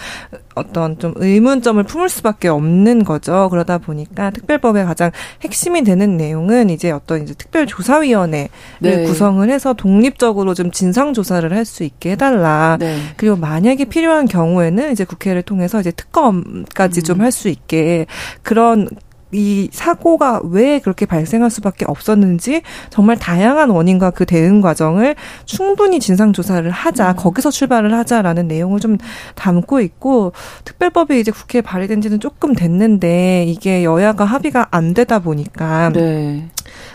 [0.55, 3.49] 어떤 좀 의문점을 품을 수밖에 없는 거죠.
[3.51, 5.11] 그러다 보니까 특별법의 가장
[5.43, 8.49] 핵심이 되는 내용은 이제 어떤 이제 특별조사위원회를
[8.81, 9.05] 네.
[9.05, 12.79] 구성을 해서 독립적으로 좀 진상 조사를 할 수 있게 해달라.
[12.81, 12.99] 네.
[13.17, 17.03] 그리고 만약에 필요한 경우에는 이제 국회를 통해서 이제 특검까지 음.
[17.03, 18.07] 좀할 수 있게
[18.43, 18.89] 그런
[19.33, 26.33] 이 사고가 왜 그렇게 발생할 수밖에 없었는지 정말 다양한 원인과 그 대응 과정을 충분히 진상
[26.33, 27.17] 조사를 하자 음.
[27.17, 28.99] 거기서 출발을 하자라는 내용을 좀
[29.35, 30.33] 담고 있고
[30.65, 36.49] 특별법이 이제 국회에 발의된 지는 조금 됐는데 이게 여야가 합의가 안 되다 보니까 네.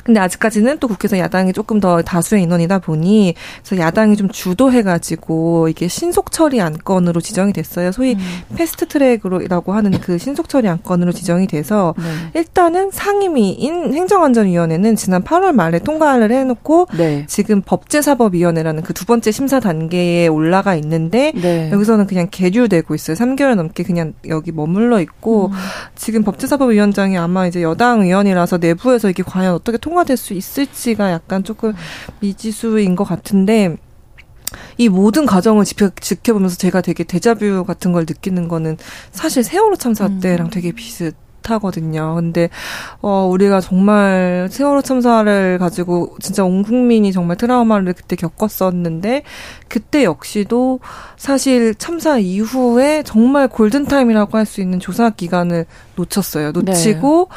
[0.04, 5.88] 근데 아직까지는 또 국회에서 야당이 조금 더 다수의 인원이다 보니 그래서 야당이 좀 주도해가지고 이게
[5.88, 7.92] 신속 처리 안건으로 지정이 됐어요.
[7.92, 8.20] 소위 음.
[8.56, 12.04] 패스트 트랙으로라고 하는 그 신속 처리 안건으로 지정이 돼서 네.
[12.34, 17.26] 일단은 상임위인 행정안전위원회는 지난 8월 말에 통과를 해놓고 네.
[17.28, 21.72] 지금 법제사법위원회라는 그 두 번째 심사 단계에 올라가 있는데 네.
[21.72, 23.18] 여기서는 그냥 계류되고 있어요.
[23.18, 25.54] 3개월 넘게 그냥 여기 머물러 있고 음.
[25.96, 31.74] 지금 법제사법위원장이 아마 이제 여당 의원이라서 내부에서 이게 과연 어떻게 통과될 수 있을지가 약간 조금
[32.20, 33.76] 미지수인 것 같은데
[34.78, 38.78] 이 모든 과정을 지켜, 지켜보면서 제가 되게 데자뷰 같은 걸 느끼는 거는
[39.12, 40.20] 사실 세월호 참사 음.
[40.20, 41.16] 때랑 되게 비슷
[41.50, 42.16] 하거든요.
[42.16, 42.50] 근데
[43.02, 49.24] 어 우리가 정말 세월호 참사를 가지고 진짜 온 국민이 정말 트라우마를 그때 겪었었는데
[49.68, 50.80] 그때 역시도
[51.18, 56.52] 사실 참사 이후에 정말 골든 타임이라고 할 수 있는 조사 기간을 놓쳤어요.
[56.52, 57.36] 놓치고 네.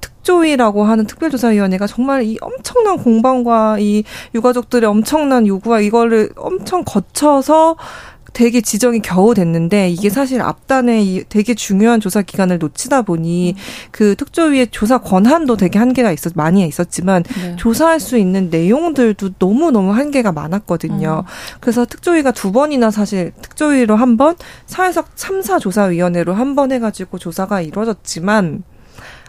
[0.00, 4.04] 특조위라고 하는 특별조사위원회가 정말 이 엄청난 공방과 이
[4.34, 7.76] 유가족들의 엄청난 요구와 이거를 엄청 거쳐서
[8.36, 13.88] 되게 지정이 겨우 됐는데 이게 사실 앞단에 이 되게 중요한 조사 기간을 놓치다 보니 음.
[13.90, 17.56] 그 특조위의 조사 권한도 되게 한계가 있었 많이 있었지만 네.
[17.56, 21.24] 조사할 수 있는 내용들도 너무 너무 한계가 많았거든요.
[21.26, 21.58] 음.
[21.60, 27.62] 그래서 특조위가 두 번이나 사실 특조위로 한 번 사회적 참사 조사위원회로 한 번 해가지고 조사가
[27.62, 28.64] 이루어졌지만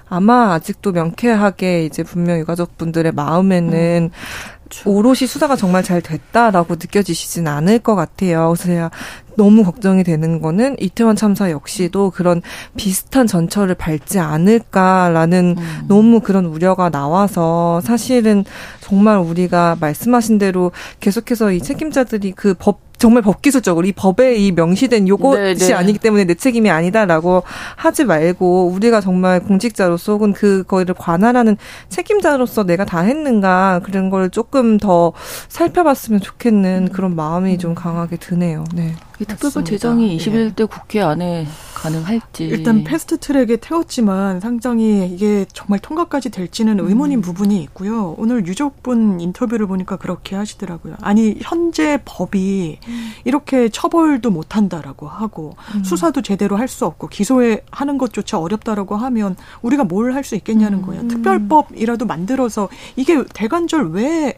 [0.09, 4.56] 아마 아직도 명쾌하게 이제 분명 유가족분들의 마음에는 음.
[4.85, 8.49] 오롯이 수사가 정말 잘 됐다라고 느껴지시진 않을 것 같아요.
[8.49, 8.91] 그래서 제가
[9.35, 12.41] 너무 걱정이 되는 거는 이태원 참사 역시도 그런
[12.75, 15.81] 비슷한 전철을 밟지 않을까라는 음.
[15.87, 18.43] 너무 그런 우려가 나와서 사실은
[18.81, 25.07] 정말 우리가 말씀하신 대로 계속해서 이 책임자들이 그 법 정말 법기술적으로 이 법에 이 명시된
[25.07, 25.55] 요것이 네네.
[25.55, 25.73] 네.
[25.73, 27.43] 아니기 때문에 내 책임이 아니다라고
[27.75, 31.57] 하지 말고 우리가 정말 공직자로서 혹은 그거를 관할하는
[31.89, 35.13] 책임자로서 내가 다 했는가 그런 걸 조금 더
[35.49, 38.63] 살펴봤으면 좋겠는 그런 마음이 좀 강하게 드네요.
[38.73, 38.95] 네.
[39.19, 40.65] 이 특별법 제정이 21대 예.
[40.65, 42.43] 국회 안에 가능할지.
[42.45, 46.87] 일단 패스트 트랙에 태웠지만 상당히 이게 정말 통과까지 될지는 음.
[46.87, 47.21] 의문인 음.
[47.21, 48.15] 부분이 있고요.
[48.17, 50.95] 오늘 유족분 인터뷰를 보니까 그렇게 하시더라고요.
[51.01, 53.09] 아니 현재 법이 음.
[53.25, 55.83] 이렇게 처벌도 못 한다라고 하고 음.
[55.83, 60.81] 수사도 제대로 할 수 없고 기소에 하는 것조차 어렵다라고 하면 우리가 뭘 할 수 있겠냐는
[60.81, 61.03] 거예요.
[61.03, 61.07] 음.
[61.07, 64.35] 특별법이라도 만들어서 이게 대관절 왜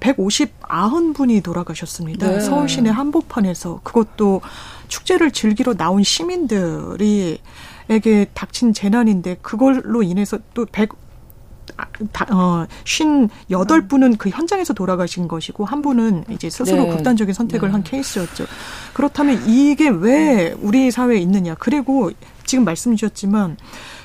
[0.00, 2.28] 150아흔 분이 돌아가셨습니다.
[2.28, 2.40] 네.
[2.40, 4.40] 서울 시내 한복판에서 그것도 또
[4.86, 7.40] 축제를 즐기러 나온 시민들이
[7.88, 10.90] 에게 닥친 재난인데 그걸로 인해서 또 백,
[11.76, 11.86] 아,
[12.30, 16.90] 어, 58분은 그 현장에서 돌아가신 것이고, 한 분은 이제 스스로 네.
[16.90, 17.72] 극단적인 선택을 네.
[17.72, 18.46] 한 케이스였죠.
[18.94, 21.56] 그렇다면 이게 왜 우리 사회에 있느냐.
[21.56, 22.12] 그리고
[22.46, 23.56] 지금 말씀 주셨지만,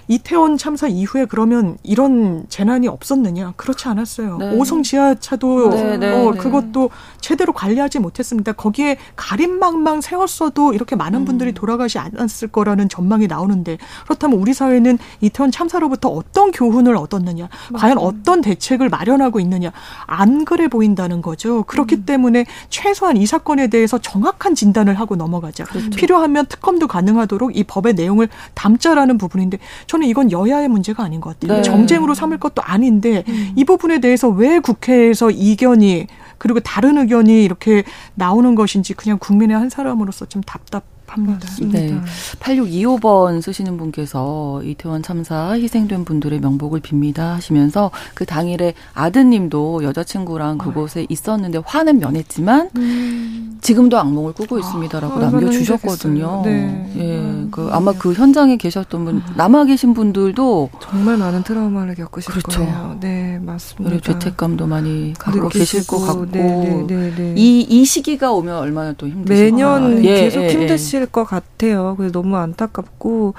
[0.07, 3.53] 이태원 참사 이후에 그러면 이런 재난이 없었느냐?
[3.57, 4.37] 그렇지 않았어요.
[4.37, 4.51] 네.
[4.55, 6.37] 오송 지하차도 네, 네, 어, 네.
[6.37, 6.89] 그것도
[7.19, 8.53] 제대로 관리하지 못했습니다.
[8.53, 11.25] 거기에 가림막망 세웠어도 이렇게 많은 음.
[11.25, 17.49] 분들이 돌아가지 않았을 거라는 전망이 나오는데 그렇다면 우리 사회는 이태원 참사로부터 어떤 교훈을 얻었느냐?
[17.73, 19.71] 과연 어떤 대책을 마련하고 있느냐?
[20.05, 21.63] 안 그래 보인다는 거죠.
[21.63, 22.05] 그렇기 음.
[22.05, 25.65] 때문에 최소한 이 사건에 대해서 정확한 진단을 하고 넘어가자.
[25.65, 25.89] 그렇죠.
[25.89, 31.39] 필요하면 특검도 가능하도록 이 법의 내용을 담자라는 부분인데 저 저는 이건 여야의 문제가 아닌 것
[31.39, 31.57] 같아요.
[31.57, 31.63] 네.
[31.63, 33.53] 정쟁으로 삼을 것도 아닌데 음.
[33.55, 36.05] 이 부분에 대해서 왜 국회에서 이견이
[36.37, 37.83] 그리고 다른 의견이 이렇게
[38.13, 40.83] 나오는 것인지 그냥 국민의 한 사람으로서 좀 답답.
[41.07, 41.47] 합니다.
[41.61, 41.99] 네.
[42.39, 51.05] 8625번 쓰시는 분께서 이태원 참사 희생된 분들의 명복을 빕니다 하시면서 그 당일에 아드님도 여자친구랑 그곳에
[51.09, 53.57] 있었는데 화는 면했지만 음.
[53.61, 56.41] 지금도 악몽을 꾸고 아, 있습니다라고 아, 남겨주셨거든요.
[56.45, 56.91] 네.
[56.95, 57.17] 예.
[57.17, 57.47] 음.
[57.51, 59.33] 그 아마 그 현장에 계셨던 분, 아.
[59.35, 62.59] 남아 계신 분들도 정말 많은 트라우마를 겪으실 그렇죠.
[62.59, 62.97] 거예요.
[62.99, 63.99] 네, 맞습니다.
[63.99, 69.07] 죄책감도 많이 갖고 계실 것 같고 네, 네, 네, 이, 이 시기가 오면 얼마나 또
[69.07, 69.43] 힘드실까.
[69.43, 71.95] 매년 예, 계속 예, 힘드시 하실 것 같아요.
[71.97, 73.35] 그래서 너무 안타깝고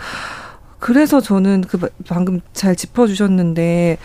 [0.78, 3.98] 그래서 저는 그 방금 잘 짚어주셨는데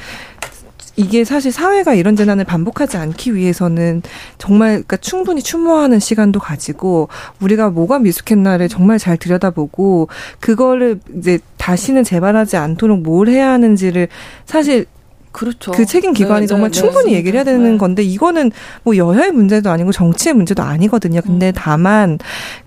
[0.95, 4.03] 이게 사실 사회가 이런 재난을 반복하지 않기 위해서는
[4.37, 7.09] 정말 그러니까 충분히 추모하는 시간도 가지고
[7.41, 14.07] 우리가 뭐가 미숙했나를 정말 잘 들여다보고 그거를 이제 다시는 재발하지 않도록 뭘 해야 하는지를
[14.45, 14.85] 사실
[15.33, 15.71] 그렇죠.
[15.71, 17.77] 그 책임 기관이 네, 정말 네, 충분히 네, 얘기를 해야 되는 네.
[17.77, 18.51] 건데 이거는
[18.83, 21.19] 뭐 여야의 문제도 아니고 정치의 문제도 아니거든요.
[21.21, 21.53] 근데 음.
[21.53, 22.19] 다만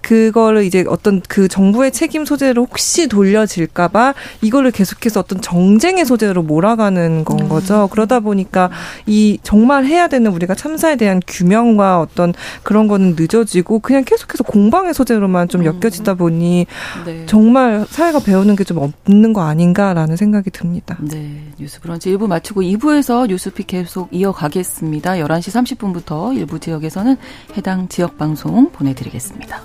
[0.02, 7.24] 그거를 이제 어떤 그 정부의 책임 소재로 혹시 돌려질까봐 이거를 계속해서 어떤 정쟁의 소재로 몰아가는
[7.24, 7.48] 건 음.
[7.48, 7.88] 거죠.
[7.90, 8.70] 그러다 보니까
[9.06, 14.92] 이 정말 해야 되는 우리가 참사에 대한 규명과 어떤 그런 거는 늦어지고 그냥 계속해서 공방의
[14.92, 15.66] 소재로만 좀 음.
[15.66, 16.66] 엮여지다 보니
[17.06, 17.24] 네.
[17.26, 20.98] 정말 사회가 배우는 게 좀 없는 거 아닌가라는 생각이 듭니다.
[21.00, 21.40] 네.
[21.58, 25.12] 뉴스 브런치 일부 마치고 마치고 2부에서 뉴스픽 계속 이어가겠습니다.
[25.12, 27.16] 11시 30분부터 일부 지역에서는
[27.56, 29.62] 해당 지역 방송 보내드리겠습니다.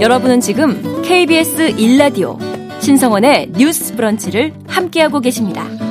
[0.00, 2.38] 여러분은 지금 KBS 1라디오
[2.80, 5.89] 신성원의 뉴스 브런치를 함께하고 계십니다.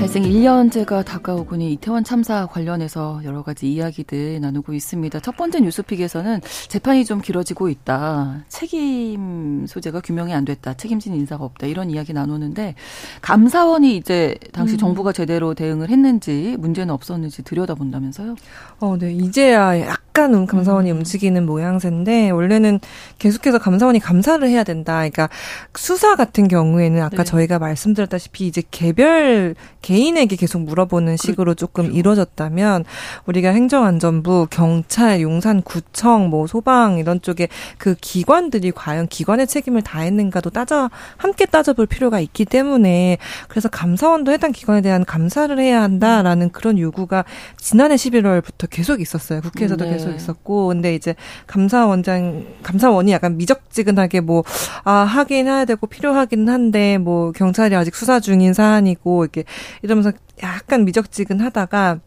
[0.00, 5.20] 발생 1년째가 다가오고니 이태원 참사 관련해서 여러 가지 이야기들 나누고 있습니다.
[5.20, 8.42] 첫 번째 뉴스픽에서는 재판이 좀 길어지고 있다.
[8.48, 10.72] 책임 소재가 규명이 안 됐다.
[10.72, 11.66] 책임진 인사가 없다.
[11.66, 12.76] 이런 이야기 나누는데
[13.20, 14.78] 감사원이 이제 당시 음.
[14.78, 18.36] 정부가 제대로 대응을 했는지 문제는 없었는지 들여다본다면서요?
[18.78, 19.12] 어, 네.
[19.12, 20.98] 이제야 약 간 감사원이 음.
[20.98, 22.80] 움직이는 모양새인데 원래는
[23.18, 24.96] 계속해서 감사원이 감사를 해야 된다.
[24.98, 25.30] 그러니까
[25.74, 27.24] 수사 같은 경우에는 아까 네.
[27.24, 31.66] 저희가 말씀드렸다시피 이제 개별 개인에게 계속 물어보는 그 식으로 그렇죠.
[31.66, 32.84] 조금 이루어졌다면
[33.26, 40.90] 우리가 행정안전부, 경찰, 용산구청, 뭐 소방 이런 쪽에 그 기관들이 과연 기관의 책임을 다했는가도 따져
[41.16, 43.16] 함께 따져볼 필요가 있기 때문에
[43.48, 47.24] 그래서 감사원도 해당 기관에 대한 감사를 해야 한다라는 그런 요구가
[47.56, 49.40] 지난해 11월부터 계속 있었어요.
[49.40, 49.92] 국회에서도 네.
[49.92, 51.14] 계속 있었고 근데 이제
[51.46, 54.42] 감사원장 감사원이 약간 미적지근하게 뭐
[54.84, 59.44] 아 하긴 해야 되고 필요하긴 한데 뭐 경찰이 아직 수사 중인 사안이고 이렇게
[59.82, 62.00] 이러면서 약간 미적지근하다가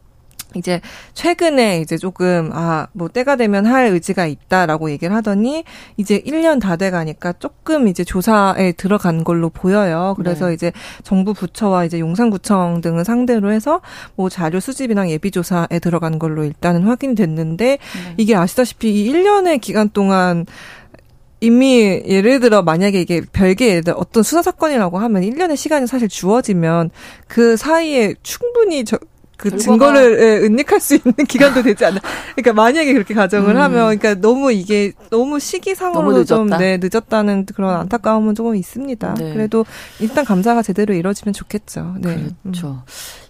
[0.56, 0.82] 이제
[1.14, 5.64] 최근에 이제 조금 아 뭐 때가 되면 할 의지가 있다라고 얘기를 하더니
[5.98, 10.16] 이제 1년 다 돼 가니까 조금 이제 조사에 들어간 걸로 보여요.
[10.18, 10.56] 그래서 네.
[10.56, 10.72] 이제
[11.04, 13.82] 정부 부처와 이제 용산구청 등을 상대로 해서
[14.16, 18.14] 뭐 자료 수집이랑 예비 조사에 들어간 걸로 일단은 확인이 됐는데 네.
[18.18, 20.46] 이게 아시다시피 이 1년의 기간 동안
[21.42, 26.08] 이미 예를 들어 만약에 이게 별개 예를 들어 어떤 수사 사건이라고 하면 1년의 시간이 사실
[26.08, 26.90] 주어지면
[27.28, 28.98] 그 사이에 충분히 저,
[29.38, 32.00] 그 증거를 예, 은닉할 수 있는 기간도 되지 않나.
[32.36, 33.62] 그러니까 만약에 그렇게 가정을 음.
[33.62, 39.16] 하면, 그러니까 너무 이게 너무 시기상으로 좀 네, 늦었다는 그런 안타까움은 조금 있습니다.
[39.16, 39.34] 네.
[39.34, 39.66] 그래도
[40.00, 41.96] 일단 감사가 제대로 이루어지면 좋겠죠.
[42.00, 42.28] 네.
[42.44, 42.68] 그렇죠.
[42.70, 42.78] 음.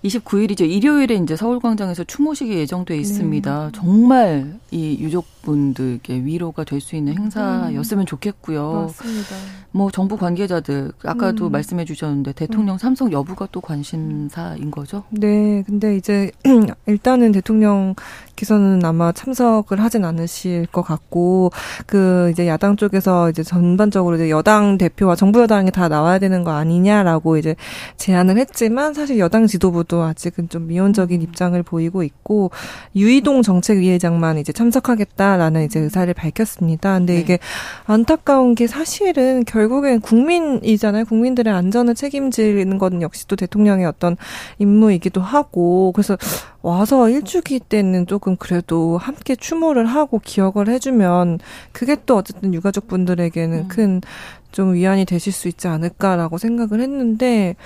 [0.03, 0.69] 29일이죠.
[0.69, 3.65] 일요일에 이제 서울광장에서 추모식이 예정돼 있습니다.
[3.67, 3.71] 음.
[3.73, 8.87] 정말 이 유족분들께 위로가 될 수 있는 행사였으면 좋겠고요.
[8.87, 9.35] 맞습니다.
[9.71, 11.51] 뭐 정부 관계자들 아까도 음.
[11.53, 12.77] 말씀해 주셨는데 대통령 음.
[12.77, 15.03] 삼성 여부가 또 관심사인 거죠?
[15.09, 15.63] 네.
[15.65, 16.31] 근데 이제
[16.85, 17.95] 일단은 대통령
[18.35, 21.51] 께서는 아마 참석을 하진 않으실 것 같고
[21.85, 26.51] 그 이제 야당 쪽에서 이제 전반적으로 이제 여당 대표와 정부 여당이 다 나와야 되는 거
[26.51, 27.55] 아니냐라고 이제
[27.97, 31.23] 제안을 했지만 사실 여당 지도부도 아직은 좀 미온적인 음.
[31.23, 32.51] 입장을 보이고 있고
[32.95, 36.97] 유이동 정책위의장만 이제 참석하겠다라는 이제 의사를 밝혔습니다.
[36.97, 37.19] 근데 네.
[37.19, 37.39] 이게
[37.85, 41.05] 안타까운 게 사실은 결국엔 국민이잖아요.
[41.05, 44.17] 국민들의 안전을 책임지는 건 역시 또 대통령의 어떤
[44.59, 46.17] 임무이기도 하고 그래서
[46.63, 51.39] 와서 일주기 때는 조금 그래도 함께 추모를 하고 기억을 해주면
[51.73, 53.67] 그게 또 어쨌든 유가족 분들에게는 음.
[53.67, 57.57] 큰좀 위안이 되실 수 있지 않을까라고 생각을 했는데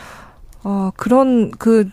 [0.63, 1.89] 어 그런 그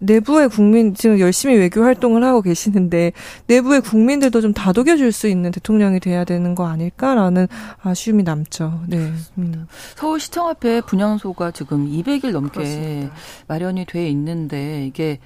[0.00, 3.12] 내부의 국민 지금 열심히 외교 활동을 하고 계시는데
[3.46, 7.48] 내부의 국민들도 좀 다독여 줄 수 있는 대통령이 돼야 되는 거 아닐까라는
[7.82, 8.82] 아쉬움이 남죠.
[8.86, 9.12] 네.
[9.38, 9.66] 음.
[9.96, 13.14] 서울시청 앞에 분향소가 지금 200일 넘게 그렇습니다.
[13.46, 15.20] 마련이 돼 있는데 이게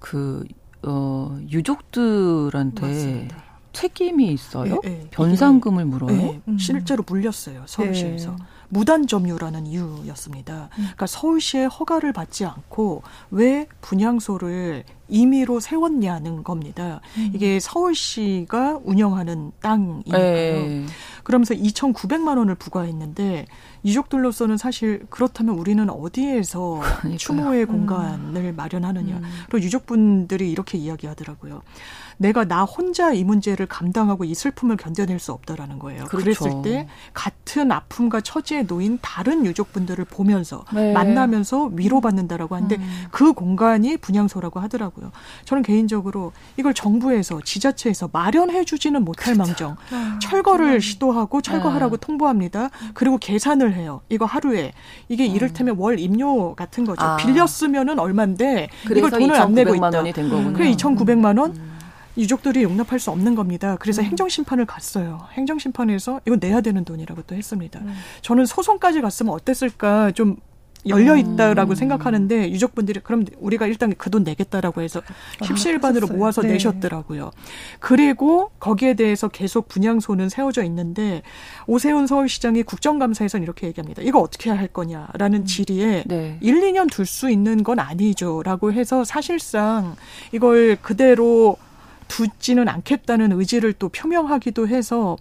[0.00, 0.44] 그
[0.86, 3.44] 어, 유족들한테 맞습니다.
[3.74, 4.80] 책임이 있어요?
[4.82, 5.08] 네, 네.
[5.10, 6.16] 변상금을 물어요?
[6.16, 6.56] 네, 음.
[6.58, 8.36] 실제로 물렸어요 서울시에서 네.
[8.68, 10.54] 무단 점유라는 이유였습니다.
[10.54, 10.68] 음.
[10.78, 17.00] 그러니까 서울시의 허가를 받지 않고 왜 분향소를 임의로 세웠냐는 겁니다.
[17.18, 17.32] 음.
[17.34, 20.22] 이게 서울시가 운영하는 땅이니까요.
[20.22, 20.86] 네.
[21.22, 23.46] 그러면서 2,900만 원을 부과했는데
[23.84, 27.16] 유족들로서는 사실 그렇다면 우리는 어디에서 그러니까요.
[27.18, 27.86] 추모의 음.
[27.86, 29.16] 공간을 마련하느냐.
[29.16, 29.22] 음.
[29.48, 31.62] 그리고 유족분들이 이렇게 이야기하더라고요.
[32.18, 36.04] 내가 나 혼자 이 문제를 감당하고 이 슬픔을 견뎌낼 수 없다라는 거예요.
[36.04, 36.44] 그렇죠.
[36.44, 40.92] 그랬을 때 같은 아픔과 처지에 놓인 다른 유족분들을 보면서 네.
[40.92, 43.04] 만나면서 위로받는다라고 하는데 음.
[43.10, 45.10] 그 공간이 분향소라고 하더라고요.
[45.44, 49.38] 저는 개인적으로 이걸 정부에서 지자체에서 마련해 주지는 못할 그렇죠.
[49.38, 50.80] 망정 아, 철거를 정말.
[50.80, 52.06] 시도하고 철거하라고 네.
[52.06, 52.70] 통보합니다.
[52.94, 54.00] 그리고 계산을 해요.
[54.08, 54.72] 이거 하루에
[55.08, 55.34] 이게 음.
[55.34, 57.02] 이를테면 월 임료 같은 거죠.
[57.04, 57.16] 아.
[57.16, 59.90] 빌렸으면은 얼마인데 이걸 돈을 안 내고 있다.
[60.02, 61.50] 그래 2,900만 원.
[61.56, 61.73] 음.
[62.16, 63.76] 유족들이 용납할 수 없는 겁니다.
[63.80, 64.06] 그래서 음.
[64.06, 65.26] 행정심판을 갔어요.
[65.32, 67.80] 행정심판에서 이거 내야 되는 돈이라고 또 했습니다.
[67.80, 67.94] 음.
[68.22, 70.36] 저는 소송까지 갔으면 어땠을까 좀
[70.86, 71.74] 열려 있다라고 음.
[71.74, 75.00] 생각하는데 유족분들이 그럼 우리가 일단 그 돈 내겠다라고 해서
[75.42, 76.48] 십시일반으로 아, 모아서 네.
[76.52, 77.30] 내셨더라고요.
[77.80, 81.22] 그리고 거기에 대해서 계속 분양소는 세워져 있는데
[81.66, 84.02] 오세훈 서울시장이 국정감사에서는 이렇게 얘기합니다.
[84.02, 85.44] 이거 어떻게 할 거냐라는 음.
[85.46, 86.36] 질의에 네.
[86.42, 89.96] 1, 2년 둘 수 있는 건 아니죠라고 해서 사실상
[90.32, 91.56] 이걸 그대로
[92.08, 95.16] 두지는 않겠다는 의지를 또 표명하기도 해서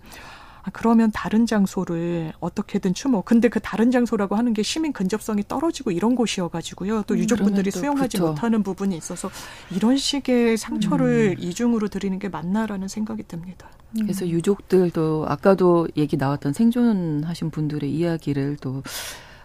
[0.64, 3.22] 아, 그러면 다른 장소를 어떻게든 추모.
[3.22, 7.72] 근데 그 다른 장소라고 하는 게 시민 근접성이 떨어지고 이런 곳이어가지고 또 음, 유족분들이 음,
[7.72, 8.32] 수용하지 그렇죠.
[8.32, 9.30] 못하는 부분이 있어서
[9.72, 11.44] 이런 식의 상처를 음.
[11.44, 13.70] 이중으로 드리는 게 맞나라는 생각이 듭니다.
[14.00, 18.82] 그래서 유족들도 아까도 얘기 나왔던 생존하신 분들의 이야기를 또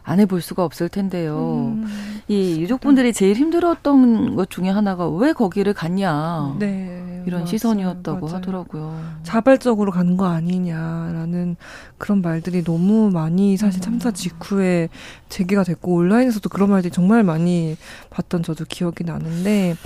[0.09, 1.75] 안 해볼 수가 없을 텐데요.
[1.77, 1.87] 음.
[2.29, 6.57] 이 유족분들이 제일 힘들었던 것 중에 하나가 왜 거기를 갔냐.
[6.59, 7.23] 네.
[7.27, 7.47] 이런 맞아요.
[7.47, 8.37] 시선이었다고 맞아요.
[8.37, 9.01] 하더라고요.
[9.23, 11.57] 자발적으로 가는 거 아니냐라는
[11.99, 14.15] 그런 말들이 너무 많이 사실 참사 음.
[14.15, 14.89] 직후에
[15.29, 17.77] 제기가 됐고 온라인에서도 그런 말들이 정말 많이
[18.11, 19.77] 봤던 저도 기억이 나는데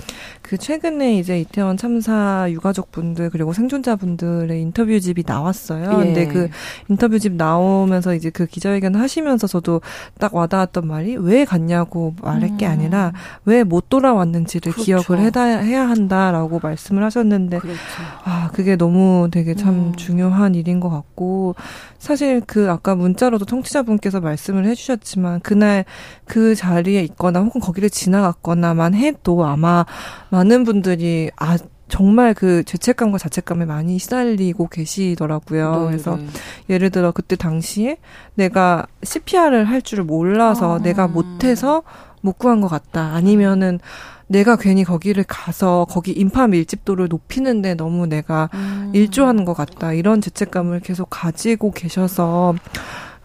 [0.41, 5.91] 그 최근에 이제 이태원 참사 유가족분들 그리고 생존자분들의 인터뷰집이 나왔어요.
[5.91, 6.03] 예.
[6.05, 6.49] 근데 그
[6.89, 9.81] 인터뷰집 나오면서 이제 그 기자회견 하시면서 저도
[10.19, 12.57] 딱 와닿았던 말이 왜 갔냐고 말할 음.
[12.57, 13.11] 게 아니라
[13.45, 14.85] 왜 못 돌아왔는지를 그렇죠.
[14.85, 17.79] 기억을 해다, 해야 한다라고 말씀을 하셨는데 그렇죠.
[18.23, 19.95] 아 그게 너무 되게 참 음.
[19.95, 21.55] 중요한 일인 것 같고
[21.97, 25.85] 사실 그 아까 문자로도 청취자분께서 말씀을 해주셨지만 그날
[26.25, 29.85] 그 자리에 있거나 혹은 거기를 지나갔거나만 해도 아마
[30.29, 35.81] 많은 분들이 아 정말 그 죄책감과 자책감에 많이 시달리고 계시더라고요.
[35.81, 36.25] 네, 그래서 네.
[36.69, 37.97] 예를 들어 그때 당시에
[38.33, 40.81] 내가 CPR을 할 줄을 몰라서 아.
[40.81, 41.83] 내가 못해서
[42.21, 43.13] 못 구한 것 같다.
[43.13, 43.79] 아니면은
[44.27, 48.91] 내가 괜히 거기를 가서 거기 인파 밀집도를 높이는데 너무 내가 음.
[48.95, 49.93] 일조하는 것 같다.
[49.93, 52.55] 이런 죄책감을 계속 가지고 계셔서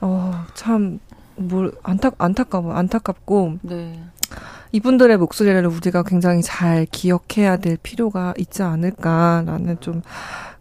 [0.00, 0.98] 어 참
[1.38, 4.00] 뭘 안타 안타까워 안타깝고 네.
[4.72, 10.02] 이분들의 목소리를 우리가 굉장히 잘 기억해야 될 필요가 있지 않을까라는 좀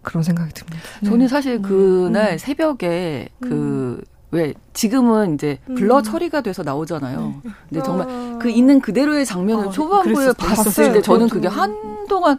[0.02, 0.80] 그런 생각이 듭니다.
[1.04, 1.28] 저는 네.
[1.28, 2.38] 사실 그날 음.
[2.38, 4.04] 새벽에 그 음.
[4.32, 6.04] 왜 지금은 이제 블러 음.
[6.04, 7.42] 처리가 돼서 나오잖아요.
[7.44, 7.52] 네.
[7.70, 8.38] 근데 정말 아.
[8.42, 12.38] 그 있는 그대로의 장면을 어, 초반부에 봤을 때 저는 그게 한동안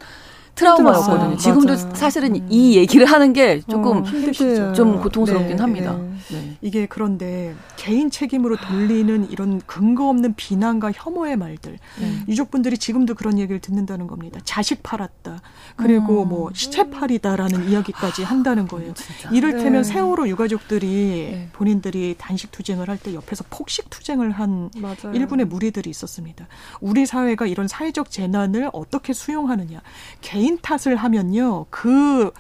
[0.58, 1.36] 트라우마였거든요.
[1.36, 1.94] 지금도 맞아요.
[1.94, 2.46] 사실은 음.
[2.50, 5.96] 이 얘기를 하는 게 조금 어, 좀 고통스럽긴 네, 합니다.
[5.96, 6.08] 네.
[6.30, 6.56] 네.
[6.60, 11.78] 이게 그런데 개인 책임으로 돌리는 이런 근거 없는 비난과 혐오의 말들.
[12.00, 12.12] 네.
[12.28, 14.40] 유족분들이 지금도 그런 얘기를 듣는다는 겁니다.
[14.44, 15.40] 자식 팔았다.
[15.76, 16.28] 그리고 음.
[16.28, 18.92] 뭐 시체 팔이다라는 이야기까지 한다는 거예요.
[18.94, 19.30] 진짜.
[19.30, 19.88] 이를테면 네.
[19.88, 21.48] 세월호 유가족들이 네.
[21.52, 25.12] 본인들이 단식 투쟁을 할 때 옆에서 폭식 투쟁을 한 맞아요.
[25.14, 26.48] 일군의 무리들이 있었습니다.
[26.80, 29.80] 우리 사회가 이런 사회적 재난을 어떻게 수용하느냐.
[30.20, 31.66] 개인 탓을 하면요.
[31.68, 32.30] 그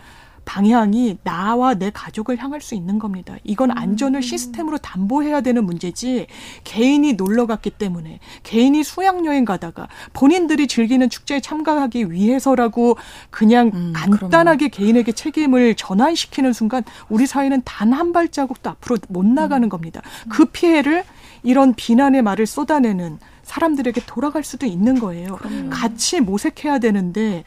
[0.48, 3.36] 방향이 나와 내 가족을 향할 수 있는 겁니다.
[3.44, 4.22] 이건 안전을 음.
[4.22, 6.26] 시스템으로 담보해야 되는 문제지
[6.64, 12.96] 개인이 놀러 갔기 때문에 개인이 수양 여행 가다가 본인들이 즐기는 축제에 참가하기 위해서라고
[13.28, 14.86] 그냥 음, 간단하게 그럼요.
[14.86, 19.68] 개인에게 책임을 전환시키는 순간 우리 사회는 단 한 발자국도 앞으로 못 나가는 음.
[19.68, 20.00] 겁니다.
[20.30, 21.04] 그 피해를
[21.42, 25.36] 이런 비난의 말을 쏟아내는 사람들에게 돌아갈 수도 있는 거예요.
[25.36, 25.68] 그럼요.
[25.70, 27.44] 같이 모색해야 되는데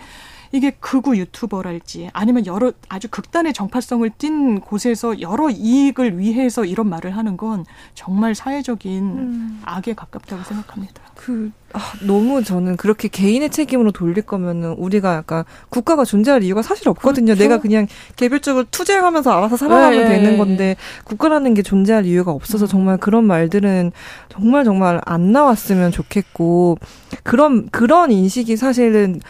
[0.51, 7.15] 이게 극우 유튜버랄지 아니면 여러 아주 극단의 정파성을 띈 곳에서 여러 이익을 위해서 이런 말을
[7.15, 9.61] 하는 건 정말 사회적인 음.
[9.63, 11.01] 악에 가깝다고 생각합니다.
[11.15, 16.89] 그 아, 너무 저는 그렇게 개인의 책임으로 돌릴 거면은 우리가 약간 국가가 존재할 이유가 사실
[16.89, 17.27] 없거든요.
[17.27, 17.43] 그렇죠?
[17.43, 20.09] 내가 그냥 개별적으로 투쟁하면서 알아서 살아가면 네.
[20.09, 22.67] 되는 건데 국가라는 게 존재할 이유가 없어서 음.
[22.67, 23.91] 정말 그런 말들은
[24.29, 26.77] 정말 정말 안 나왔으면 좋겠고
[27.23, 29.21] 그런 그런 인식이 사실은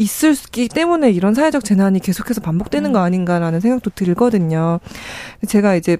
[0.00, 2.92] 있을기 때문에 이런 사회적 재난이 계속해서 반복되는 음.
[2.92, 4.80] 거 아닌가라는 생각도 들거든요.
[5.46, 5.98] 제가 이제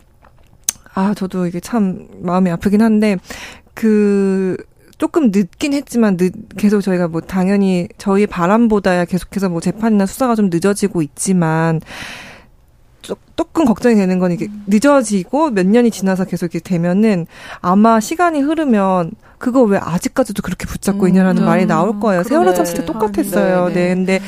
[0.95, 3.19] 아 저도 이게 참 마음이 아프긴 한데
[3.75, 4.57] 그
[4.97, 10.49] 조금 늦긴 했지만 늦, 계속 저희가 뭐 당연히 저희 바람보다야 계속해서 뭐 재판이나 수사가 좀
[10.51, 11.81] 늦어지고 있지만
[13.37, 17.27] 조금 걱정이 되는 건 이게 늦어지고 몇 년이 지나서 계속 이렇게 되면은
[17.61, 22.22] 아마 시간이 흐르면 그거 왜 아직까지도 그렇게 붙잡고 있냐라는 음, 말이 나올 거예요.
[22.22, 23.68] 세월호 참사 때 똑같았어요.
[23.68, 23.81] 네, 네.
[23.88, 24.20] 네, 근데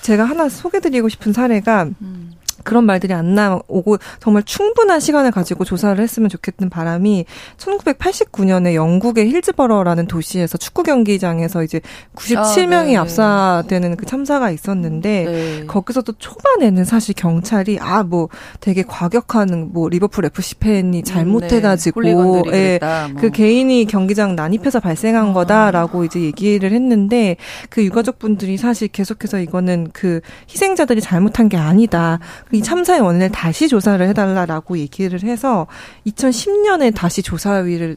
[0.00, 2.30] 제가 하나 소개드리고 싶은 사례가 음.
[2.64, 7.24] 그런 말들이 안 나오고 정말 충분한 시간을 가지고 조사를 했으면 좋겠는 바람이
[7.56, 11.80] 1989년에 영국의 힐즈버러라는 도시에서 축구 경기장에서 이제
[12.16, 15.64] 97명이 아, 압사되는 그 참사가 있었는데 네.
[15.66, 18.28] 거기서도 초반에는 사실 경찰이 아 뭐
[18.60, 22.52] 되게 과격한 뭐 리버풀 FC 팬이 음, 잘못해가지고 네.
[22.52, 22.78] 예,
[23.12, 23.20] 뭐.
[23.20, 25.32] 그 개인이 경기장 난입해서 발생한 아.
[25.32, 27.36] 거다라고 이제 얘기를 했는데
[27.70, 30.20] 그 유가족분들이 사실 계속해서 이거는 그
[30.50, 32.18] 희생자들이 잘못한 게 아니다.
[32.52, 35.66] 이 참사의 원인을 다시 조사를 해달라라고 얘기를 해서
[36.06, 37.96] 2010년에 다시 조사위를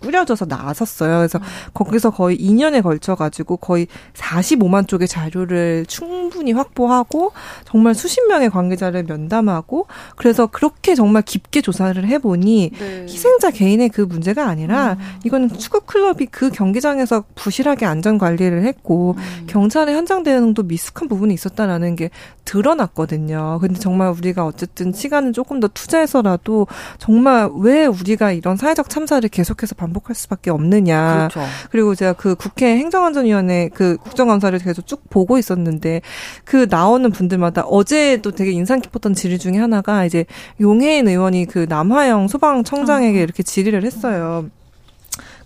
[0.00, 1.18] 꾸려져서 나섰어요.
[1.18, 1.44] 그래서 음.
[1.74, 7.32] 거기서 거의 2년에 걸쳐 가지고 거의 45만 쪽의 자료를 충분히 확보하고
[7.64, 9.86] 정말 수십 명의 관계자를 면담하고
[10.16, 13.02] 그래서 그렇게 정말 깊게 조사를 해보니 네.
[13.02, 15.18] 희생자 개인의 그 문제가 아니라 음.
[15.24, 19.46] 이거는 축구 클럽이 그 경기장에서 부실하게 안전 관리를 했고 음.
[19.46, 22.10] 경찰의 현장 대응도 미숙한 부분이 있었다라는 게
[22.44, 23.58] 드러났거든요.
[23.60, 26.66] 근데 정말 우리가 어쨌든 시간을 조금 더 투자해서라도
[26.98, 31.28] 정말 왜 우리가 이런 사회적 참사를 계속해서 반 복할 수밖에 없느냐.
[31.28, 31.48] 그렇죠.
[31.70, 36.00] 그리고 제가 그 국회 행정안전위원회 그 국정감사를 계속 쭉 보고 있었는데
[36.44, 40.24] 그 나오는 분들마다 어제도 되게 인상 깊었던 질의 중에 하나가 이제
[40.60, 43.22] 용해인 의원이 그 남화영 소방청장에게 아.
[43.22, 44.48] 이렇게 질의를 했어요.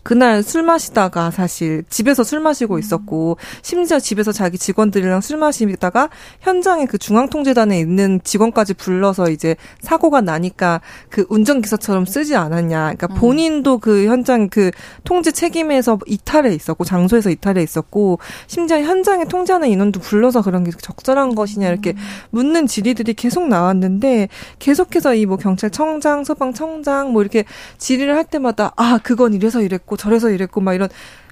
[0.04, 6.86] 그날 술 마시다가 사실 집에서 술 마시고 있었고 심지어 집에서 자기 직원들이랑 술 마시다가 현장에
[6.86, 10.80] 그 중앙통제단에 있는 직원까지 불러서 이제 사고가 나니까
[11.10, 12.94] 그 운전기사처럼 쓰지 않았냐.
[12.94, 13.14] 그러니까 음.
[13.16, 14.70] 본인도 그 현장 그
[15.02, 21.34] 통제 책임에서 이탈해 있었고 장소에서 이탈해 있었고 심지어 현장에 통제하는 인원도 불러서 그런 게 적절한
[21.34, 21.96] 것이냐 이렇게 음.
[22.30, 24.28] 묻는 질의들이 계속 나왔는데
[24.60, 27.44] 계속해서 이 뭐 경찰청장, 소방청장 뭐 이렇게
[27.78, 30.88] 질의를 할 때마다 아 그건 이래서 이랬고 이랬고 저래서 이랬고 막 이런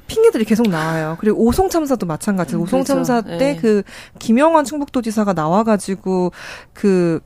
[0.06, 1.16] 핑계들이 계속 나와요.
[1.20, 3.38] 그리고 오송 참사도 마찬가지고 음, 오송 참사 그렇죠.
[3.38, 4.18] 때그 네.
[4.18, 6.32] 김영환 충북도지사가 나와가지고
[6.72, 7.20] 그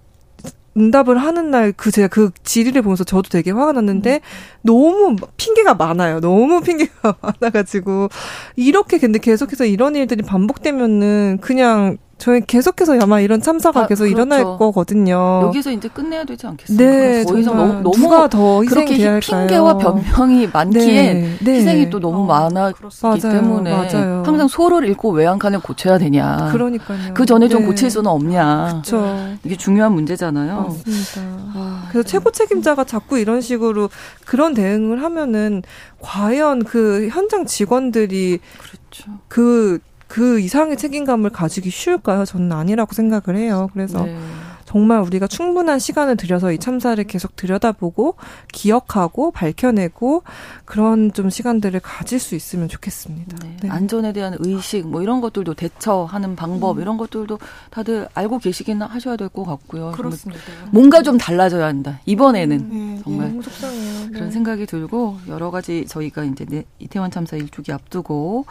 [0.76, 4.20] 응답을 하는 날 그 제가 그 질의를 보면서 저도 되게 화가 났는데 음.
[4.62, 6.20] 너무 핑계가 많아요.
[6.20, 8.08] 너무 핑계가 많아가지고
[8.56, 14.14] 이렇게 근데 계속해서 이런 일들이 반복되면은 그냥 저희 계속해서 아마 이런 참사가 아, 계속 그렇죠.
[14.14, 15.42] 일어날 거거든요.
[15.44, 16.78] 여기서 이제 끝내야 되지 않겠어요?
[16.78, 21.52] 네, 더 이상 너무, 너무 누가 더 그렇게 핑계와 변명이 많기에 네, 네.
[21.52, 24.22] 희생이 또 너무 어, 많았기 맞아요, 때문에 맞아요.
[24.24, 24.88] 항상 소를
[25.26, 26.48] 한 칸을 고쳐야 되냐.
[26.52, 27.12] 그러니까요.
[27.12, 27.66] 그 전에 좀 네.
[27.66, 28.80] 고칠 수는 없냐.
[28.82, 29.36] 그렇죠.
[29.44, 30.62] 이게 중요한 문제잖아요.
[30.84, 31.20] 맞습니다.
[31.54, 33.90] 아, 그래서 최고 책임자가 자꾸 이런 식으로
[34.24, 35.62] 그런 대응을 하면은
[36.00, 39.18] 과연 그 현장 직원들이 그렇죠.
[39.28, 42.24] 그 그 이상의 책임감을 가지기 쉬울까요?
[42.24, 43.68] 저는 아니라고 생각을 해요.
[43.72, 44.16] 그래서 네.
[44.64, 48.16] 정말 우리가 충분한 시간을 들여서 이 참사를 계속 들여다보고
[48.52, 50.24] 기억하고 밝혀내고
[50.64, 53.36] 그런 좀 시간들을 가질 수 있으면 좋겠습니다.
[53.42, 53.56] 네.
[53.62, 53.68] 네.
[53.70, 56.82] 안전에 대한 의식 뭐 이런 것들도 대처하는 방법 음.
[56.82, 57.38] 이런 것들도
[57.70, 59.92] 다들 알고 계시긴 하셔야 될 것 같고요.
[59.92, 60.42] 그렇습니다.
[60.70, 62.00] 뭔가 좀 달라져야 한다.
[62.06, 64.08] 이번에는 음, 정말 너무 속상해요.
[64.10, 64.30] 그런 네.
[64.30, 68.46] 생각이 들고 여러 가지 저희가 이제 이태원 참사 일주기 앞두고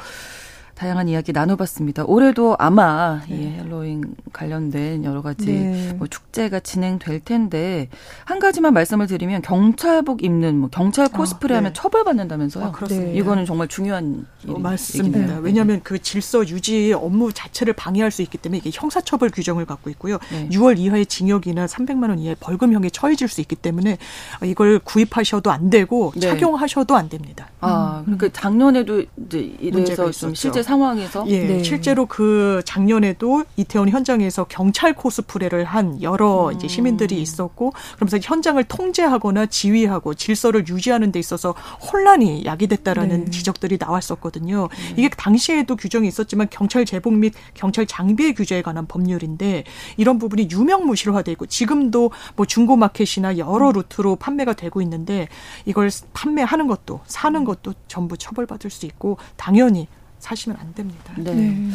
[0.76, 2.04] 다양한 이야기 나눠봤습니다.
[2.04, 3.36] 올해도 아마 네.
[3.36, 5.94] 이 헬로윈 관련된 여러 가지 네.
[5.94, 7.88] 뭐 축제가 진행될 텐데
[8.26, 11.74] 한 가지만 말씀을 드리면 경찰복 입는 뭐 경찰 아, 코스프레하면 아, 네.
[11.74, 12.66] 처벌받는다면서요.
[12.66, 13.12] 아, 그렇습니다.
[13.14, 15.40] 이거는 정말 중요한 어, 맞습니다.
[15.40, 20.18] 왜냐하면 그 질서 유지 업무 자체를 방해할 수 있기 때문에 이게 형사처벌 규정을 갖고 있고요.
[20.30, 20.50] 네.
[20.50, 23.98] 6월 이하의 징역이나 300만 원 이하의 벌금형에 처해질 수 있기 때문에
[24.44, 26.20] 이걸 구입하셔도 안 되고 네.
[26.20, 27.48] 착용하셔도 안 됩니다.
[27.62, 31.64] 아, 그러니까 작년에도 이제 이래서 좀 실제 상황에서 예, 네.
[31.64, 36.54] 실제로 그 작년에도 이태원 현장에서 경찰 코스프레를 한 여러 음.
[36.54, 41.52] 이제 시민들이 있었고 그러면서 현장을 통제하거나 지휘하고 질서를 유지하는 데 있어서
[41.92, 43.32] 혼란이 야기됐다라는 네.
[43.32, 44.68] 지적들이 나왔었거든요.
[44.72, 44.94] 네.
[44.98, 49.64] 이게 당시에도 규정이 있었지만 경찰 제복 및 경찰 장비의 규제에 관한 법률인데
[49.98, 55.28] 이런 부분이 유명무실화돼 있고 지금도 뭐 중고 마켓이나 여러 루트로 판매가 되고 있는데
[55.66, 59.88] 이걸 판매하는 것도 사는 것도 전부 처벌받을 수 있고 당연히
[60.20, 61.14] 사시면 안 됩니다.
[61.18, 61.34] 네.
[61.34, 61.70] 네.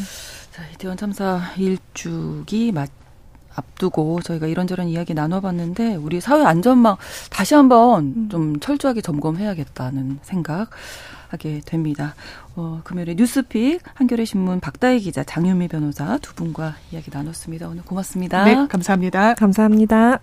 [0.51, 2.91] 자, 이태원 참사 일주기 맞
[3.53, 6.97] 앞두고 저희가 이런저런 이야기 나눠봤는데 우리 사회 안전망
[7.31, 8.29] 다시 한번 음.
[8.31, 10.71] 좀 철저하게 점검해야겠다는 생각.
[11.31, 12.15] 하게 됩니다.
[12.57, 17.69] 어, 금요일에 뉴스픽 한겨레 신문 박다희 기자 장윤미 변호사 두 분과 이야기 나눴습니다.
[17.69, 18.45] 오늘 고맙습니다.
[18.45, 19.35] 네, 감사합니다.
[19.35, 20.19] 감사합니다.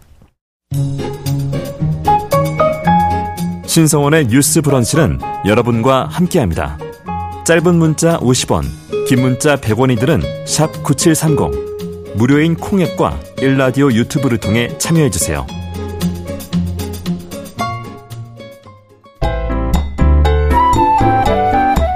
[3.65, 6.77] 신성원의 뉴스 브런치는 여러분과 함께합니다.
[7.47, 8.65] 짧은 문자 50원,
[9.07, 12.17] 긴 문자 100원이들은 9730.
[12.17, 15.47] 무료인 콩앱과 일라디오 유튜브를 통해 참여해주세요.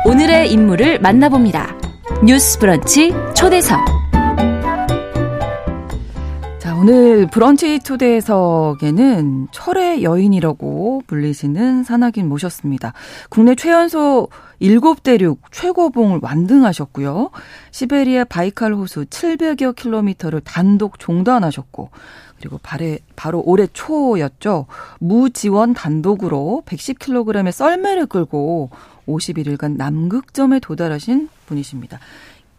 [0.05, 1.75] 오늘의 인물을 만나봅니다.
[2.23, 4.00] 뉴스 브런치 초대석.
[6.81, 12.93] 자, 오늘 브런치 초대석에는 철의 여인이라고 불리시는 산악인 모셨습니다.
[13.29, 14.29] 국내 최연소
[14.59, 17.29] 7대륙 최고봉을 완등하셨고요.
[17.69, 21.91] 시베리아 바이칼 호수 700여 킬로미터를 단독 종단하셨고
[22.39, 24.65] 그리고 바로, 바로 올해 초였죠.
[24.99, 28.71] 무지원 단독으로 110kg의 썰매를 끌고
[29.07, 31.99] 51일간 남극점에 도달하신 분이십니다.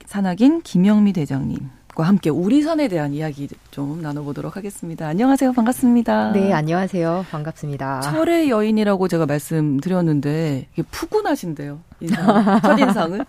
[0.07, 5.07] 산악인 김영미 대장님 과 함께 우리 산에 대한 이야기 좀 나눠보도록 하겠습니다.
[5.09, 5.53] 안녕하세요.
[5.53, 6.33] 반갑습니다.
[6.33, 7.27] 네, 안녕하세요.
[7.31, 8.01] 반갑습니다.
[8.01, 11.81] 철의 여인이라고 제가 말씀드렸는데 이게 푸근하신데요.
[12.01, 13.25] 인상, 첫인상은.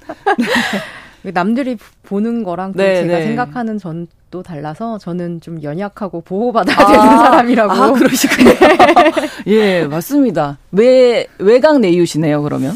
[1.24, 1.32] 네.
[1.32, 3.26] 남들이 보는 거랑 네, 제가 네.
[3.26, 7.72] 생각하는 전 또 달라서 저는 좀 연약하고 보호받아야 아, 되는 사람이라고.
[7.72, 8.50] 아, 그러시군요.
[9.46, 10.58] 예, 맞습니다.
[10.72, 12.74] 외, 외강 내유시네요, 그러면.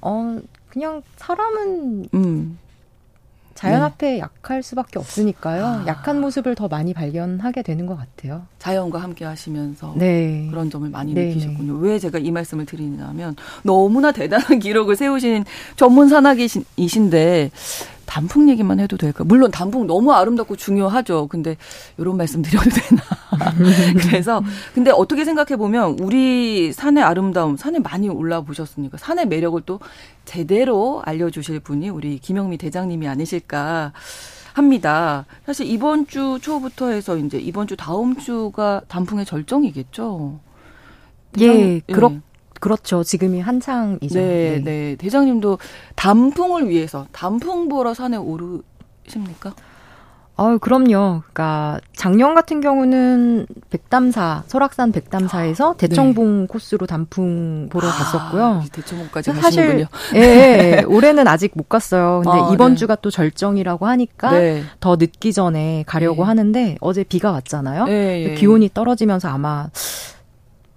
[0.00, 0.36] 어,
[0.68, 2.58] 그냥 사람은 음.
[3.60, 3.84] 자연 네.
[3.84, 5.66] 앞에 약할 수밖에 없으니까요.
[5.66, 5.84] 아.
[5.86, 8.46] 약한 모습을 더 많이 발견하게 되는 것 같아요.
[8.58, 10.46] 자연과 함께 하시면서 네.
[10.48, 11.26] 그런 점을 많이 네.
[11.26, 11.74] 느끼셨군요.
[11.74, 15.44] 왜 제가 이 말씀을 드리냐면 너무나 대단한 기록을 세우신
[15.76, 17.50] 전문 산악이신데
[18.10, 19.22] 단풍 얘기만 해도 될까?
[19.22, 21.28] 물론 단풍 너무 아름답고 중요하죠.
[21.28, 21.56] 근데
[21.96, 23.02] 이런 말씀 드려도 되나?
[24.02, 24.42] 그래서
[24.74, 29.78] 근데 어떻게 생각해 보면 우리 산의 아름다움, 산에 많이 올라 보셨으니까 산의 매력을 또
[30.24, 33.92] 제대로 알려주실 분이 우리 김영미 대장님이 아니실까.
[34.52, 35.26] 합니다.
[35.46, 40.40] 사실 이번 주 초부터 해서 이제 이번 주 다음 주가 단풍의 절정이겠죠.
[41.38, 42.20] 예, 그렇 예.
[42.60, 43.02] 그렇죠.
[43.02, 44.18] 지금이 한창이죠.
[44.18, 44.96] 네, 네, 네.
[44.96, 45.58] 대장님도
[45.96, 49.54] 단풍을 위해서 단풍 보러 산에 오르십니까?
[50.36, 51.20] 아, 그럼요.
[51.20, 56.46] 그러니까 작년 같은 경우는 백담사 설악산 백담사에서 아, 대청봉 네.
[56.46, 58.64] 코스로 단풍 보러 아, 갔었고요.
[58.72, 59.84] 대청봉까지 가시는군요.
[60.14, 60.20] 예,
[60.78, 62.22] 예, 올해는 아직 못 갔어요.
[62.24, 62.76] 근데 아, 이번 네.
[62.76, 64.62] 주가 또 절정이라고 하니까 네.
[64.80, 66.28] 더 늦기 전에 가려고 네.
[66.28, 67.84] 하는데 어제 비가 왔잖아요.
[67.84, 68.34] 네, 예.
[68.34, 69.68] 기온이 떨어지면서 아마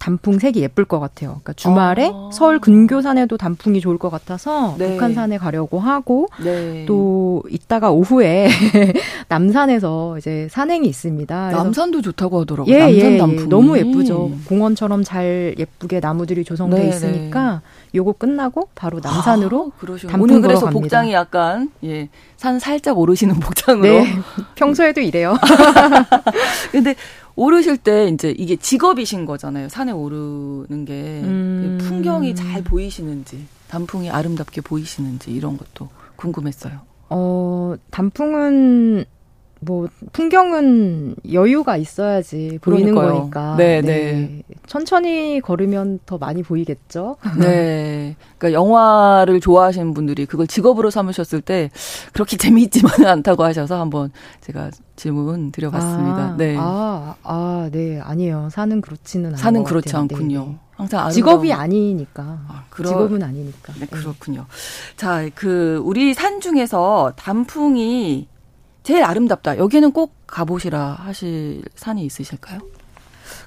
[0.04, 1.30] 단풍 색이 예쁠 것 같아요.
[1.30, 2.30] 그러니까 주말에 아.
[2.34, 4.92] 서울 근교산에도 단풍이 좋을 것 같아서 네.
[4.92, 6.84] 북한산에 가려고 하고 네.
[6.86, 8.50] 또 이따가 오후에
[9.30, 11.52] 남산에서 이제 산행이 있습니다.
[11.52, 12.76] 남산도 좋다고 하더라고요.
[12.76, 13.18] 예, 남산 예, 예.
[13.18, 14.32] 단풍 너무 예쁘죠.
[14.50, 17.98] 공원처럼 잘 예쁘게 나무들이 조성돼 네, 있으니까 네.
[17.98, 20.82] 요거 끝나고 바로 남산으로 아, 단풍 오늘 그래서 갑니다.
[20.82, 23.84] 복장이 약간 예, 산 살짝 오르시는 복장으로.
[23.84, 24.06] 네.
[24.56, 25.38] 평소에도 이래요.
[26.74, 26.94] 근데
[27.36, 29.70] 오르실 때 이제 이게 직업이신 거잖아요.
[29.70, 31.78] 산에 오르는 게 음.
[31.82, 36.82] 풍경이 잘 보이시는지, 단풍이 아름답게 보이시는지 이런 것도 궁금했어요.
[37.10, 39.06] 어, 단풍은
[39.66, 43.20] 뭐 풍경은 여유가 있어야지 보이는 그러니까요.
[43.20, 43.56] 거니까.
[43.58, 44.44] 네, 네, 네.
[44.68, 47.18] 천천히 걸으면 더 많이 보이겠죠.
[47.40, 48.16] 네.
[48.38, 51.70] 그러니까 영화를 좋아하시는 분들이 그걸 직업으로 삼으셨을 때
[52.14, 54.12] 그렇게 재미있지만은 않다고 하셔서 한번
[54.42, 56.18] 제가 질문 드려봤습니다.
[56.18, 56.56] 아, 네.
[56.60, 58.00] 아, 아, 네.
[58.00, 58.50] 아니에요.
[58.52, 59.38] 사는 그렇지는 않아요.
[59.38, 60.02] 사는 그렇지 같아요.
[60.02, 60.40] 않군요.
[60.40, 60.60] 네, 네.
[60.76, 61.14] 항상 아름다운...
[61.14, 62.24] 직업이 아니니까.
[62.48, 62.90] 아, 그러...
[62.90, 63.74] 직업은 아니니까.
[63.80, 64.46] 네, 그렇군요.
[64.98, 68.28] 자, 그 우리 산 중에서 단풍이
[68.84, 69.58] 제일 아름답다.
[69.58, 72.60] 여기는 꼭 가보시라 하실 산이 있으실까요?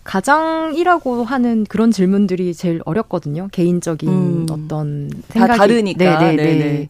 [0.05, 3.49] 가장이라고 하는 그런 질문들이 제일 어렵거든요.
[3.53, 6.19] 개인적인 음, 어떤 생각이 다 다르니까.
[6.19, 6.59] 네네네.
[6.59, 6.89] 네네.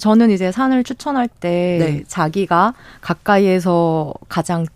[0.00, 2.04] 저는 이제 산을 추천할 때 네.
[2.06, 4.66] 자기가 가까이에서 가장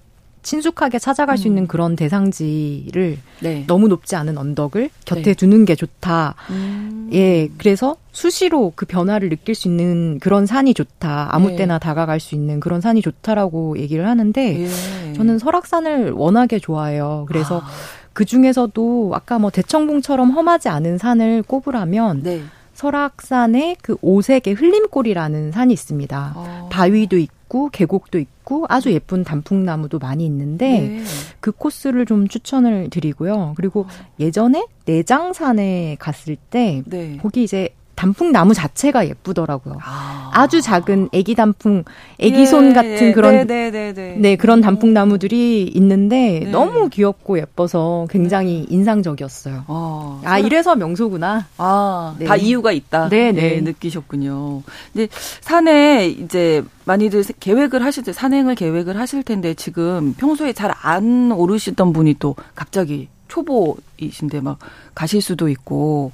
[0.42, 1.36] 친숙하게 찾아갈 음.
[1.36, 3.64] 수 있는 그런 대상지를 네.
[3.66, 5.34] 너무 높지 않은 언덕을 곁에 네.
[5.34, 6.34] 두는 게 좋다.
[6.50, 7.10] 음.
[7.12, 11.28] 예, 그래서 수시로 그 변화를 느낄 수 있는 그런 산이 좋다.
[11.32, 11.56] 아무 네.
[11.56, 15.12] 때나 다가갈 수 있는 그런 산이 좋다라고 얘기를 하는데 예.
[15.14, 17.26] 저는 설악산을 워낙에 좋아해요.
[17.28, 17.68] 그래서 아.
[18.12, 22.42] 그 중에서도 아까 뭐 대청봉처럼 험하지 않은 산을 꼽으라면 네.
[22.74, 26.32] 설악산의 그 오색의 흘림골이라는 산이 있습니다.
[26.34, 26.68] 아.
[26.70, 31.04] 바위도 있고 계곡도 있고 아주 예쁜 단풍나무도 많이 있는데 네.
[31.40, 33.54] 그 코스를 좀 추천을 드리고요.
[33.56, 34.06] 그리고 아.
[34.18, 37.18] 예전에 내장산에 갔을 때 네.
[37.20, 39.78] 거기 이제 단풍 나무 자체가 예쁘더라고요.
[39.84, 40.46] 아.
[40.50, 41.84] 주 작은 애기 단풍,
[42.18, 46.50] 애기 손 예, 같은 예, 그런 네, 네, 네, 네, 그런 단풍 나무들이 있는데 네.
[46.50, 49.64] 너무 귀엽고 예뻐서 굉장히 인상적이었어요.
[49.68, 51.46] 아, 아 이래서 명소구나.
[51.58, 52.26] 아, 네.
[52.26, 53.08] 다 이유가 있다.
[53.08, 54.62] 네, 네, 느끼셨군요.
[54.92, 55.08] 근데
[55.40, 61.92] 산에 이제 많이들 계획을 하실 때 산행을 계획을 하실 텐데 지금 평소에 잘 안 오르시던
[61.92, 64.58] 분이 또 갑자기 초보이신데 막
[64.94, 66.12] 가실 수도 있고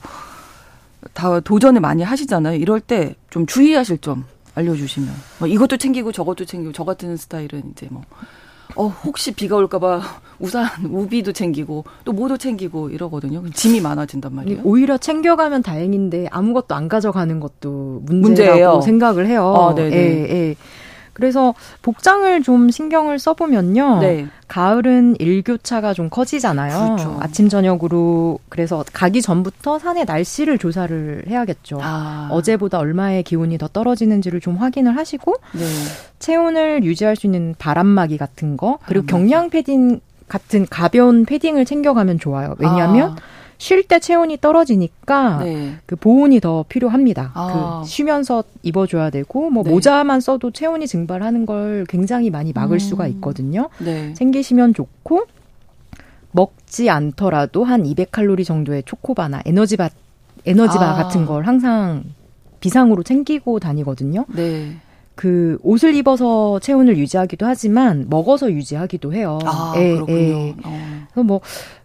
[1.15, 2.57] 다 도전을 많이 하시잖아요.
[2.59, 4.25] 이럴 때 좀 주의하실 점
[4.55, 5.09] 알려주시면.
[5.39, 8.03] 뭐 이것도 챙기고 저것도 챙기고 저 같은 스타일은 이제 뭐.
[8.77, 10.01] 어, 혹시 비가 올까봐
[10.39, 13.43] 우산, 우비도 챙기고 또 뭐도 챙기고 이러거든요.
[13.51, 14.61] 짐이 많아진단 말이에요.
[14.65, 18.21] 오히려 챙겨가면 다행인데 아무것도 안 가져가는 것도 문제라고
[18.59, 18.81] 문제예요.
[18.83, 19.55] 생각을 해요.
[19.57, 20.57] 아, 네 네.
[21.19, 21.53] 그래서
[21.83, 23.99] 복장을 좀 신경을 써보면요.
[23.99, 24.29] 네.
[24.47, 26.85] 가을은 일교차가 좀 커지잖아요.
[26.85, 27.19] 그렇죠.
[27.21, 31.81] 아침 저녁으로 그래서 가기 전부터 산의 날씨를 조사를 해야겠죠.
[31.83, 32.29] 아.
[32.31, 35.65] 어제보다 얼마의 기온이 더 떨어지는지를 좀 확인을 하시고 네.
[36.21, 42.55] 체온을 유지할 수 있는 바람막이 같은 거 그리고 경량 패딩 같은 가벼운 패딩을 챙겨가면 좋아요.
[42.59, 43.17] 왜냐하면 아.
[43.59, 45.75] 쉴 때 체온이 떨어지니까 네.
[45.85, 47.33] 그 보온이 더 필요합니다.
[47.35, 47.83] 아.
[47.83, 49.71] 그 쉬면서 입어줘야 되고 뭐 네.
[49.71, 52.79] 모자만 써도 체온이 증발하는 걸 굉장히 많이 막을 음.
[52.79, 53.69] 수가 있거든요.
[53.79, 54.15] 네.
[54.15, 55.27] 챙기시면 좋고
[56.31, 59.91] 먹지 않더라도 한 200칼로리 정도의 초코바나 에너지바
[60.47, 60.95] 에너지바 아.
[60.95, 62.05] 같은 걸 항상
[62.61, 64.25] 비상으로 챙기고 다니거든요.
[64.29, 64.77] 네.
[65.17, 69.41] 그 옷을 입어서 체온을 유지하기도 하지만 먹어서 유지하기도 해요.
[69.45, 70.17] 아, 예, 그렇군요.
[70.17, 70.55] 예.
[70.65, 71.07] 어.
[71.13, 71.41] 그래서 뭐,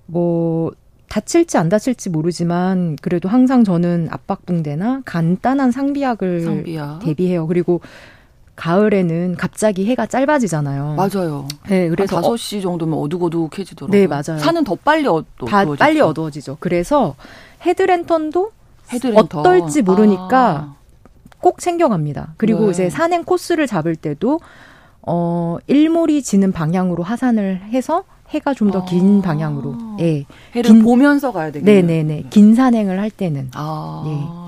[0.06, 0.72] 뭐,
[1.14, 7.02] 다칠지 안 다칠지 모르지만 그래도 항상 저는 압박붕대나 간단한 상비약을 상비약.
[7.02, 7.46] 대비해요.
[7.46, 7.82] 그리고
[8.56, 10.96] 가을에는 갑자기 해가 짧아지잖아요.
[10.96, 11.48] 맞아요.
[11.68, 13.92] 네, 그래서 5시 정도면 어둑어둑해지더라고요.
[13.92, 14.40] 네, 맞아요.
[14.40, 15.76] 산은 더 빨리 어두워지죠.
[15.78, 16.58] 빨리 어두워지죠.
[16.60, 17.16] 그래서
[17.64, 18.52] 헤드랜턴도
[18.92, 19.40] 헤드랜턴.
[19.42, 20.76] 어떨지 모르니까 아.
[21.42, 22.34] 꼭 챙겨갑니다.
[22.38, 22.72] 그리고 네.
[22.72, 24.40] 이제 산행 코스를 잡을 때도
[25.04, 28.04] 어 일몰이 지는 방향으로 하산을 해서
[28.34, 29.22] 해가 좀 더긴 아.
[29.22, 30.26] 방향으로 예.
[30.56, 31.82] 해를 긴, 보면서 가야 되겠네요.
[31.86, 32.24] 네, 네, 네.
[32.30, 34.04] 긴 산행을 할 때는 아.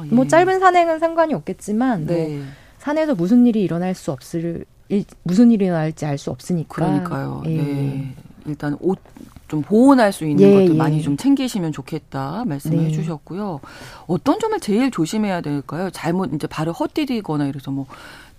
[0.10, 0.14] 예.
[0.14, 0.28] 뭐 예.
[0.28, 2.38] 짧은 산행은 상관이 없겠지만 뭐 네.
[2.38, 2.46] 뭐
[2.80, 7.44] 산에서 무슨 일이 일어날 수 없을 일, 무슨 일이 일어날지 알 수 없으니까 그러니까요.
[7.46, 7.58] 예.
[7.58, 8.16] 네.
[8.46, 9.00] 일단 옷
[9.48, 10.78] 좀 보온할 수 있는 예, 것도 예.
[10.78, 12.92] 많이 좀 챙기시면 좋겠다 말씀해 네.
[12.92, 13.60] 주셨고요.
[14.08, 15.90] 어떤 점을 제일 조심해야 될까요?
[15.92, 17.86] 잘못 이제 발을 헛디디거나 이래서 뭐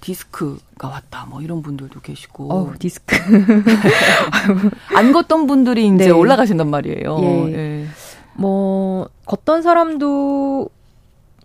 [0.01, 3.17] 디스크가 왔다 뭐 이런 분들도 계시고 어, 디스크
[4.95, 6.11] 안 걷던 분들이 이제 네.
[6.11, 7.19] 올라가신단 말이에요.
[7.21, 7.53] 예.
[7.53, 7.87] 예.
[8.35, 10.69] 뭐 걷던 사람도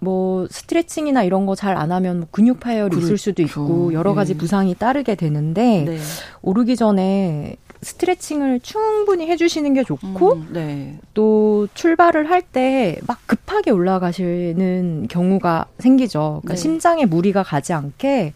[0.04, 3.06] 뭐 스트레칭이나 이런 거 잘 안 하면 뭐 근육 파열이 그렇죠.
[3.06, 4.38] 있을 수도 있고 여러 가지 예.
[4.38, 5.98] 부상이 따르게 되는데 네.
[6.42, 11.00] 오르기 전에 스트레칭을 충분히 해주시는 게 좋고 음, 네.
[11.14, 16.42] 또 출발을 할 때 막 급하게 올라가시는 경우가 생기죠.
[16.42, 16.62] 그러니까 네.
[16.62, 18.34] 심장에 무리가 가지 않게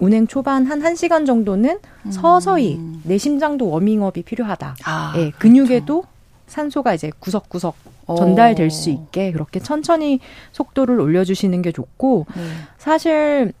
[0.00, 2.10] 운행 초반 한 1시간 정도는 음.
[2.10, 4.76] 서서히 내 심장도 워밍업이 필요하다.
[4.84, 6.08] 아, 예, 근육에도 그렇죠.
[6.48, 7.74] 산소가 이제 구석구석
[8.06, 8.16] 어.
[8.16, 10.20] 전달될 수 있게 그렇게 천천히
[10.52, 12.42] 속도를 올려주시는 게 좋고 네.
[12.76, 13.52] 사실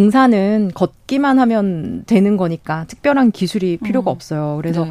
[0.00, 4.12] 등산은 걷기만 하면 되는 거니까 특별한 기술이 필요가 음.
[4.12, 4.56] 없어요.
[4.60, 4.90] 그래서 네.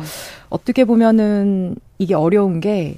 [0.49, 2.97] 어떻게 보면은 이게 어려운 게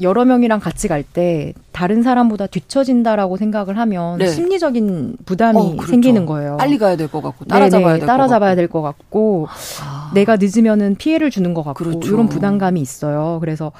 [0.00, 4.26] 여러 명이랑 같이 갈 때 다른 사람보다 뒤처진다라고 생각을 하면 네.
[4.26, 5.86] 심리적인 부담이 어, 그렇죠.
[5.86, 6.56] 생기는 거예요.
[6.56, 9.46] 빨리 가야 될 것 같고 따라잡아야 될 따라잡아야 될 것 같고
[9.82, 10.10] 아.
[10.14, 12.08] 내가 늦으면은 피해를 주는 것 같고 그렇죠.
[12.08, 13.36] 이런 부담감이 있어요.
[13.40, 13.70] 그래서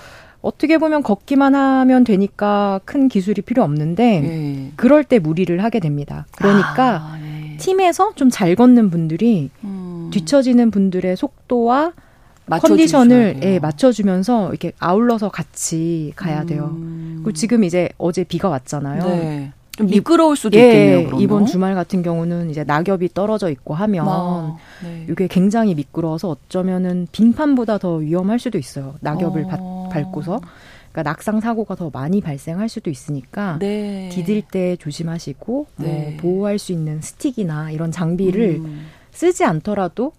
[0.43, 4.73] 어떻게 보면 걷기만 하면 되니까 큰 기술이 필요 없는데 네.
[4.77, 6.27] 그럴 때 무리를 하게 됩니다.
[6.37, 7.24] 그러니까 아, 네.
[7.59, 10.11] 팀에서 좀 잘 걷는 분들이 음.
[10.13, 11.93] 뒤처지는 분들의 속도와
[12.49, 16.71] 컨디션을 예, 맞춰주면서 이렇게 아울러서 같이 가야 돼요.
[16.77, 17.15] 음.
[17.23, 19.03] 그리고 지금 이제 어제 비가 왔잖아요.
[19.07, 19.53] 네.
[19.77, 20.99] 좀 미끄러울 수도 예, 있겠네요.
[21.07, 21.21] 그러면.
[21.21, 25.07] 이번 주말 같은 경우는 이제 낙엽이 떨어져 있고 하면 아, 네.
[25.11, 28.95] 이게 굉장히 미끄러워서 어쩌면은 빙판보다 더 위험할 수도 있어요.
[29.01, 29.89] 낙엽을 어.
[29.93, 30.41] 밟고서.
[30.95, 34.09] 그러니까 낙상 사고가 더 많이 발생할 수도 있으니까 네.
[34.13, 36.11] 디딜 때 조심하시고 뭐 네.
[36.11, 38.87] 뭐 보호할 수 있는 스틱이나 이런 장비를 음.
[39.11, 40.13] 쓰지 않더라도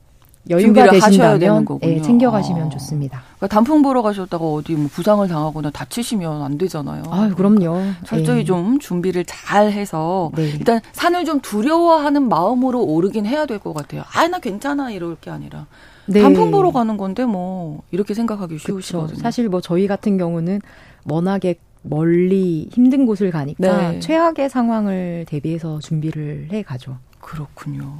[0.49, 2.69] 여유가 되신다면 예, 챙겨가시면 아.
[2.69, 3.21] 좋습니다.
[3.37, 7.03] 그러니까 단풍 보러 가셨다가 어디 뭐 부상을 당하거나 다치시면 안 되잖아요.
[7.09, 7.81] 아, 그럼요.
[8.05, 8.43] 철저히 예.
[8.43, 10.49] 좀 준비를 잘 해서 네.
[10.49, 14.03] 일단 산을 좀 두려워하는 마음으로 오르긴 해야 될 것 같아요.
[14.13, 15.65] 아, 나 괜찮아 이럴 게 아니라
[16.07, 16.21] 네.
[16.21, 19.17] 단풍 보러 가는 건데 뭐 이렇게 생각하기 쉬우시거든요.
[19.19, 20.61] 사실 뭐 저희 같은 경우는
[21.05, 23.99] 워낙에 멀리 힘든 곳을 가니까 네.
[23.99, 26.97] 최악의 상황을 대비해서 준비를 해 가죠.
[27.21, 27.97] 그렇군요.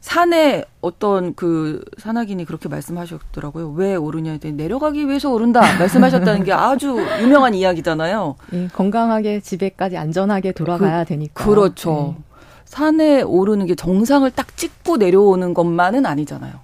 [0.00, 3.70] 산에 어떤 그 산악인이 그렇게 말씀하셨더라고요.
[3.72, 8.34] 왜 오르냐 했더니 내려가기 위해서 오른다 말씀하셨다는 게 아주 유명한 이야기잖아요.
[8.54, 11.44] 예, 건강하게 집에까지 안전하게 돌아가야 그, 되니까.
[11.44, 12.14] 그렇죠.
[12.16, 12.24] 네.
[12.64, 16.54] 산에 오르는 게 정상을 딱 찍고 내려오는 것만은 아니잖아요.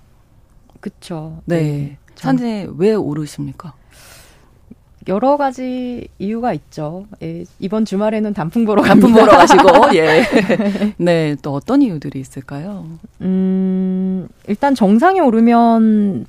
[0.87, 1.43] 그쵸.
[1.47, 1.61] 네.
[1.61, 1.99] 네.
[2.15, 3.75] 산에 왜 오르십니까?
[5.09, 7.07] 여러 가지 이유가 있죠.
[7.23, 10.23] 예, 이번 주말에는 단풍 보러 단풍 보러 가시고 예.
[10.97, 12.87] 네, 또 어떤 이유들이 있을까요?
[13.21, 16.27] 음, 일단 정상에 오르면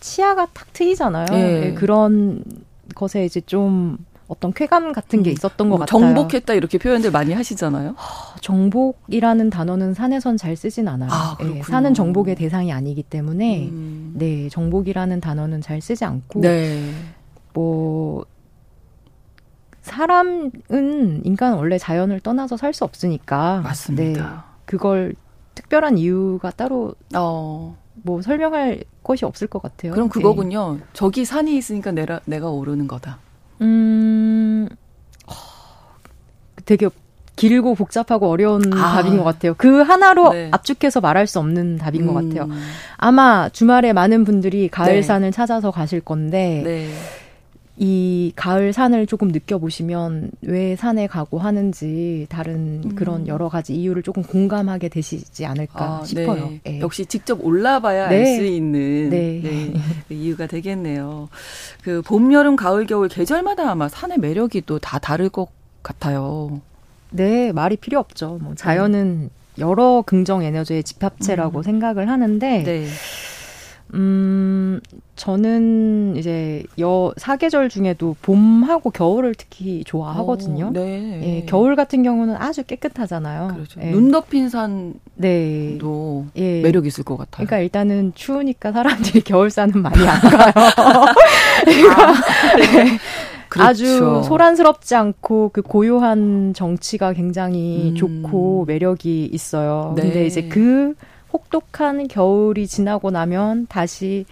[0.00, 1.26] 치아가 탁 트이잖아요.
[1.32, 1.66] 예.
[1.66, 2.42] 예, 그런
[2.96, 5.32] 것에 이제 좀 어떤 쾌감 같은 게 음.
[5.32, 6.00] 있었던 것뭐 같아요.
[6.00, 7.94] 정복했다 이렇게 표현들 많이 하시잖아요.
[8.40, 11.10] 정복이라는 단어는 산에선 잘 쓰진 않아요.
[11.12, 14.14] 아, 네, 산은 정복의 대상이 아니기 때문에 음.
[14.16, 16.92] 네 정복이라는 단어는 잘 쓰지 않고 네.
[17.54, 18.24] 뭐
[19.82, 24.22] 사람은 인간 원래 자연을 떠나서 살 수 없으니까 맞습니다.
[24.22, 25.14] 네, 그걸
[25.54, 27.76] 특별한 이유가 따로 어.
[28.02, 29.92] 뭐 설명할 것이 없을 것 같아요.
[29.92, 30.74] 그럼 그거군요.
[30.74, 30.84] 네.
[30.92, 33.18] 저기 산이 있으니까 내가 내가 오르는 거다.
[33.60, 34.68] 음,
[36.64, 36.88] 되게
[37.36, 38.94] 길고 복잡하고 어려운 아.
[38.94, 39.54] 답인 것 같아요.
[39.56, 40.48] 그 하나로 네.
[40.52, 42.06] 압축해서 말할 수 없는 답인 음.
[42.06, 42.48] 것 같아요.
[42.96, 45.30] 아마 주말에 많은 분들이 가을산을 네.
[45.30, 46.90] 찾아서 가실 건데, 네.
[47.78, 52.94] 이 가을 산을 조금 느껴보시면 왜 산에 가고 하는지 다른 음.
[52.94, 56.48] 그런 여러 가지 이유를 조금 공감하게 되시지 않을까 아, 싶어요.
[56.48, 56.60] 네.
[56.64, 56.80] 네.
[56.80, 58.16] 역시 직접 올라봐야 네.
[58.16, 59.40] 알수 있는 네.
[59.42, 59.72] 네.
[60.08, 61.28] 그 이유가 되겠네요.
[61.82, 65.48] 그 봄, 여름, 가을, 겨울 계절마다 아마 산의 매력이 또 다 다를 것
[65.82, 66.60] 같아요.
[67.10, 68.38] 네, 말이 필요 없죠.
[68.40, 71.62] 뭐 자연은 여러 긍정 에너지의 집합체라고 음.
[71.62, 72.86] 생각을 하는데 네.
[73.94, 74.80] 음,
[75.14, 80.66] 저는 이제 여 사계절 중에도 봄하고 겨울을 특히 좋아하거든요.
[80.66, 81.20] 오, 네.
[81.22, 83.48] 예, 겨울 같은 경우는 아주 깨끗하잖아요.
[83.54, 83.80] 그렇죠.
[83.82, 83.90] 예.
[83.90, 85.78] 눈 덮인 산도 네.
[86.36, 86.62] 예.
[86.62, 87.46] 매력 있을 것 같아요.
[87.46, 90.52] 그러니까 일단은 추우니까 사람들이 겨울산은 많이 안 가요.
[91.64, 92.98] 그러니까 아, 네.
[93.48, 93.68] 그렇죠.
[93.68, 97.94] 아주 소란스럽지 않고 그 고요한 정치가 굉장히 음.
[97.94, 99.94] 좋고 매력이 있어요.
[99.96, 100.02] 네.
[100.02, 100.94] 근데 이제 그
[101.36, 104.24] 혹독한 겨울이 지나고 나면 다시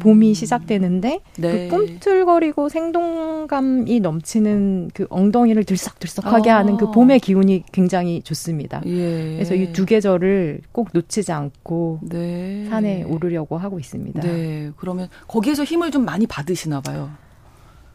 [0.00, 0.34] 봄이 음.
[0.34, 1.68] 시작되는데 그 네.
[1.68, 6.58] 그 꿈틀거리고 생동감이 넘치는 그 엉덩이를 들썩들썩하게 아.
[6.58, 8.82] 하는 그 봄의 기운이 굉장히 좋습니다.
[8.84, 9.34] 예.
[9.36, 12.66] 그래서 이 두 계절을 꼭 놓치지 않고 네.
[12.68, 14.20] 산에 오르려고 하고 있습니다.
[14.20, 14.70] 네.
[14.76, 17.10] 그러면 거기에서 힘을 좀 많이 받으시나 봐요.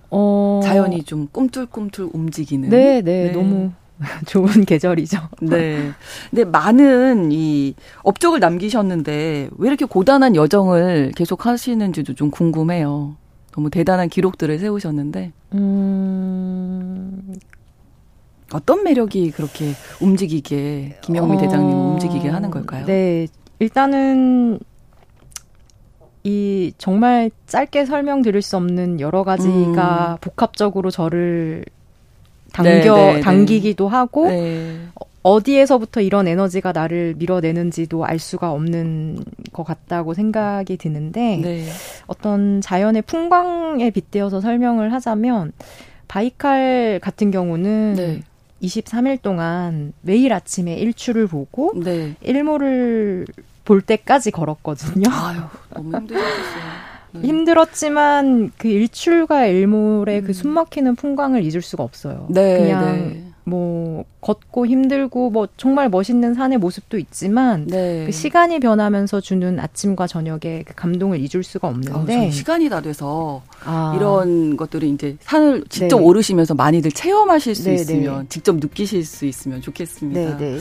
[0.10, 0.62] 어...
[0.64, 2.70] 자연이 좀 꿈틀꿈틀 움직이는.
[2.70, 3.32] 네, 네, 네.
[3.32, 3.72] 너무
[4.28, 5.18] 좋은 계절이죠.
[5.42, 5.92] 네.
[6.30, 13.16] 근데 많은 이 업적을 남기셨는데 왜 이렇게 고단한 여정을 계속 하시는지도 좀 궁금해요.
[13.54, 15.32] 너무 대단한 기록들을 세우셨는데.
[15.54, 17.36] 음.
[18.54, 21.40] 어떤 매력이 그렇게 움직이게 김영미 어...
[21.40, 22.86] 대장님 움직이게 하는 걸까요?
[22.86, 23.28] 네.
[23.60, 24.60] 일단은
[26.24, 30.18] 이 정말 짧게 설명드릴 수 없는 여러 가지가 음.
[30.22, 31.66] 복합적으로 저를
[32.56, 33.20] 당겨 네, 네, 네.
[33.20, 34.80] 당기기도 하고 네.
[35.24, 39.20] 어디에서부터 이런 에너지가 나를 밀어내는지도 알 수가 없는
[39.52, 41.66] 것 같다고 생각이 드는데 네.
[42.08, 45.52] 어떤 자연의 풍광에 빗대어서 설명을 하자면
[46.08, 48.22] 바이칼 같은 경우는 네.
[48.62, 52.16] 23일 동안 매일 아침에 일출을 보고 네.
[52.22, 53.26] 일몰을
[53.66, 55.10] 볼 때까지 걸었거든요.
[55.12, 55.42] 아유,
[55.74, 56.95] 너무 힘들었어요.
[57.22, 57.28] 네.
[57.28, 60.28] 힘들었지만 그 일출과 일몰의 그 음.
[60.28, 62.28] 그 숨막히는 풍광을 잊을 수가 없어요.
[62.30, 63.26] 네, 그냥 네.
[63.46, 68.06] 뭐 걷고 힘들고 뭐 정말 멋있는 산의 모습도 있지만 네.
[68.06, 73.44] 그 시간이 변하면서 주는 아침과 저녁의 그 감동을 잊을 수가 없는데 아, 시간이 다 돼서
[73.64, 73.94] 아.
[73.96, 76.04] 이런 것들을 이제 산을 직접 네.
[76.04, 77.76] 오르시면서 많이들 체험하실 수 네, 네.
[77.76, 80.38] 있으면 직접 느끼실 수 있으면 좋겠습니다.
[80.38, 80.58] 네,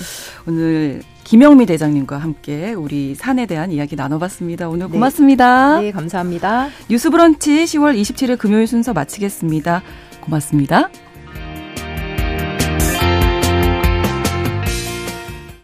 [0.46, 4.68] 오늘 김영미 대장님과 함께 우리 산에 대한 이야기 나눠봤습니다.
[4.68, 5.80] 오늘 고맙습니다.
[5.80, 6.68] 네, 감사합니다.
[6.88, 9.82] 뉴스브런치 10월 27일 금요일 순서 마치겠습니다.
[10.20, 10.90] 고맙습니다.